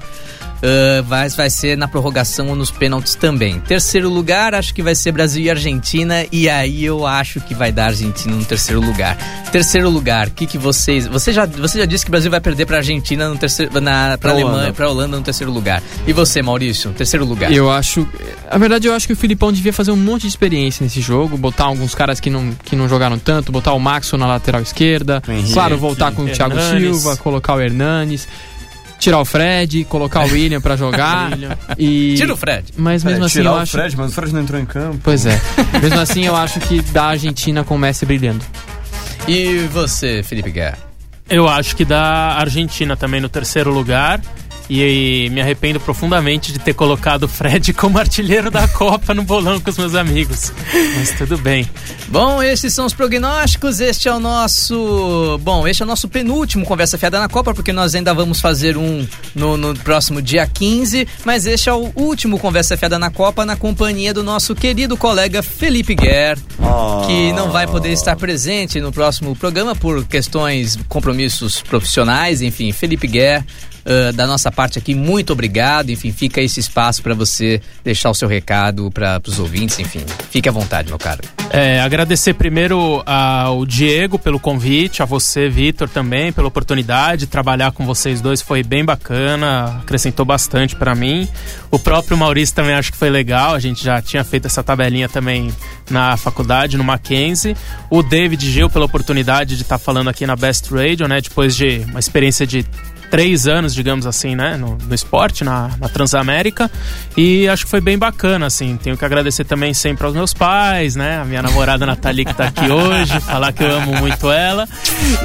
[0.63, 3.59] Ah, mas vai ser na prorrogação ou nos pênaltis também.
[3.59, 6.25] Terceiro lugar, acho que vai ser Brasil e Argentina.
[6.31, 9.17] E aí eu acho que vai dar Argentina no terceiro lugar.
[9.51, 11.05] Terceiro lugar, o que, que vocês.
[11.07, 13.79] Você já, você já disse que o Brasil vai perder pra Argentina no terceiro.
[13.81, 14.73] Na, pra Pra Alemanha, Holanda.
[14.73, 15.83] pra Holanda no terceiro lugar.
[16.07, 17.51] E você, Maurício, terceiro lugar?
[17.51, 18.07] Eu acho.
[18.49, 21.37] Na verdade, eu acho que o Filipão devia fazer um monte de experiência nesse jogo,
[21.37, 25.21] botar alguns caras que não, que não jogaram tanto, botar o Maxon na lateral esquerda,
[25.27, 26.81] Henrique, claro, voltar com o Thiago Hernanes.
[27.01, 28.27] Silva, colocar o Hernanes,
[29.03, 31.31] tirar o Fred, colocar o William pra jogar.
[31.77, 32.15] e...
[32.15, 32.65] Tira o Fred.
[32.77, 33.71] Mas mesmo É, assim, tirar eu o acho.
[33.71, 34.99] Fred, mas o Fred não entrou em campo.
[35.03, 35.39] Pois é.
[35.81, 38.43] mesmo assim, eu acho que dá a Argentina com o Messi brilhando.
[39.27, 40.77] E você, Felipe Guerra?
[41.29, 44.21] Eu acho que dá Argentina também no terceiro lugar.
[44.69, 49.59] E me arrependo profundamente de ter colocado o Fred como artilheiro da Copa no bolão
[49.59, 50.51] com os meus amigos.
[50.97, 51.69] Mas tudo bem.
[52.07, 53.79] Bom, esses são os prognósticos.
[53.79, 55.37] Este é o nosso.
[55.41, 58.77] Bom, este é o nosso penúltimo Conversa Fiada na Copa, porque nós ainda vamos fazer
[58.77, 59.05] um
[59.35, 61.07] no, no próximo dia 15.
[61.25, 65.43] Mas este é o último Conversa Fiada na Copa, na companhia do nosso querido colega
[65.43, 67.03] Felipe Guerra, Ah.
[67.05, 72.41] que não vai poder estar presente no próximo programa por questões, compromissos profissionais.
[72.41, 73.45] Enfim, Felipe Guerra.
[73.85, 75.89] Ah, da nossa parte aqui, muito obrigado.
[75.89, 79.79] Enfim, fica esse espaço para você deixar o seu recado para os ouvintes.
[79.79, 81.21] Enfim, fique à vontade, meu caro.
[81.49, 87.27] É, agradecer primeiro ao Diego pelo convite, a você, Vitor, também, pela oportunidade.
[87.27, 91.27] Trabalhar com vocês dois foi bem bacana, acrescentou bastante pra mim.
[91.69, 95.09] O próprio Maurício também acho que foi legal, a gente já tinha feito essa tabelinha
[95.09, 95.51] também
[95.89, 97.55] na faculdade, no Mackenzie.
[97.89, 101.21] O David Gil pela oportunidade de estar falando aqui na Best Radio, né?
[101.21, 102.65] Depois de uma experiência de
[103.13, 106.71] três anos, digamos assim, né, no, no esporte, na, na Transamérica,
[107.15, 110.95] e acho que foi bem bacana, assim, tenho que agradecer também sempre aos meus pais,
[110.95, 114.67] né, a minha namorada Nathalie que tá aqui hoje, falar que eu amo muito ela,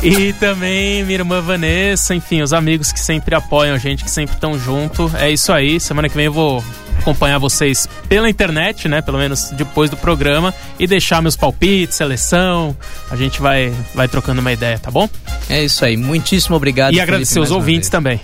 [0.03, 4.35] e também minha irmã Vanessa, enfim, os amigos que sempre apoiam a gente, que sempre
[4.35, 6.63] estão junto, é isso aí, semana que vem eu vou
[7.09, 12.77] acompanhar vocês pela internet, né, pelo menos depois do programa, e deixar meus palpites, seleção,
[13.11, 15.09] a gente vai, vai trocando uma ideia, tá bom?
[15.49, 16.93] É isso aí, muitíssimo obrigado.
[16.93, 18.21] E Felipe, agradecer os ouvintes também.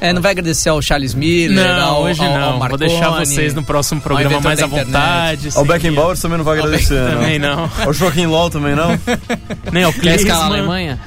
[0.00, 2.50] É, não vai agradecer ao Charles Miller, Não, ao, hoje ao- ao não.
[2.50, 5.48] Vou Marconi, deixar vocês no próximo programa mais à vontade.
[5.56, 5.68] Ao sim.
[5.68, 7.10] Beckenbauer também não vai agradecer, não.
[7.20, 7.70] Também não.
[7.84, 8.90] Ao Joaquim Low também não?
[9.72, 10.58] Nem ao Quer escalar a Klinsmann.
[10.60, 11.00] Alemanha?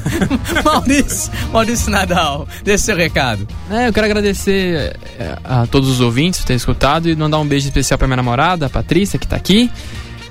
[0.64, 3.46] Maurício, Maurício Nadal, deixe seu recado.
[3.70, 7.46] É, eu quero agradecer é, a todos os ouvintes por terem escutado e mandar um
[7.46, 9.70] beijo especial pra minha namorada, a Patrícia, que tá aqui,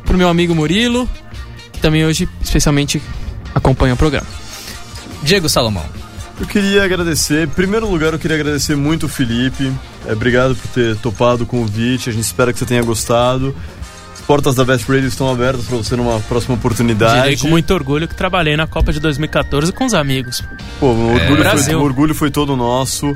[0.05, 1.07] pro meu amigo Murilo,
[1.71, 2.99] que também hoje especialmente
[3.53, 4.27] acompanha o programa.
[5.23, 5.85] Diego Salomão.
[6.41, 9.71] Eu queria agradecer, em primeiro lugar eu queria agradecer muito o Felipe,
[10.07, 13.55] É, obrigado por ter topado o convite, a gente espera que você tenha gostado.
[14.11, 17.21] As portas da Best Radio estão abertas para você numa próxima oportunidade.
[17.21, 20.41] Direi com muito orgulho que trabalhei na Copa de 2014 com os amigos.
[20.79, 23.15] Pô, o orgulho, foi, o orgulho foi todo nosso.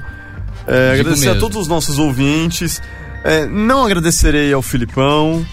[0.68, 1.42] É, agradecer a mesmo.
[1.42, 2.80] todos os nossos ouvintes.
[3.24, 5.44] É, não agradecerei ao Filipão,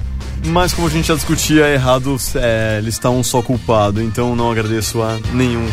[0.44, 4.50] mas como a gente já discutia, é errado é, listar um só culpado, então não
[4.52, 5.66] agradeço a nenhum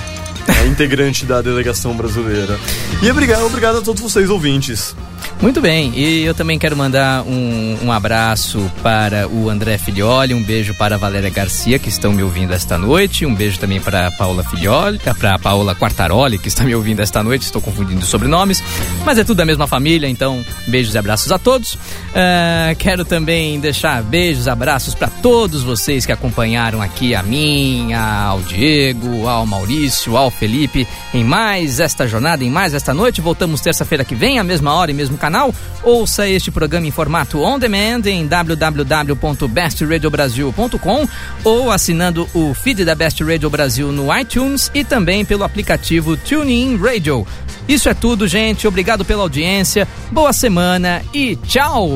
[0.68, 2.60] integrante da delegação brasileira.
[3.02, 4.96] E obrigado, obrigado a todos vocês, ouvintes.
[5.42, 10.44] Muito bem, e eu também quero mandar um, um abraço para o André Filioli, um
[10.44, 14.08] beijo para a Valéria Garcia, que estão me ouvindo esta noite, um beijo também para
[14.08, 18.02] a Paula Filioli, para a Paula Quartaroli, que está me ouvindo esta noite, estou confundindo
[18.02, 18.62] os sobrenomes,
[19.06, 21.78] mas é tudo da mesma família, então beijos e abraços a todos.
[22.14, 28.42] Ah, quero também deixar beijos, abraços para todos vocês que acompanharam aqui a mim, ao
[28.42, 33.22] Diego, ao Maurício, ao Felipe, em mais esta jornada, em mais esta noite.
[33.22, 35.54] Voltamos terça-feira que vem, à mesma hora e mesmo canal.
[35.84, 41.08] Ouça este programa em formato on demand em www.bestradiobrasil.com
[41.44, 46.76] ou assinando o feed da Best Radio Brasil no iTunes e também pelo aplicativo TuneIn
[46.78, 47.28] Radio.
[47.68, 48.68] Isso é tudo, gente.
[48.68, 49.88] Obrigado pela audiência.
[50.12, 51.92] Boa semana e tchau!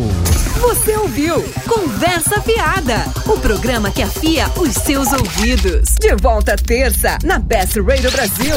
[0.62, 5.96] Você ouviu Conversa Fiada, o programa que afia os seus ouvidos.
[6.00, 8.56] De volta terça na Best Radio Brasil.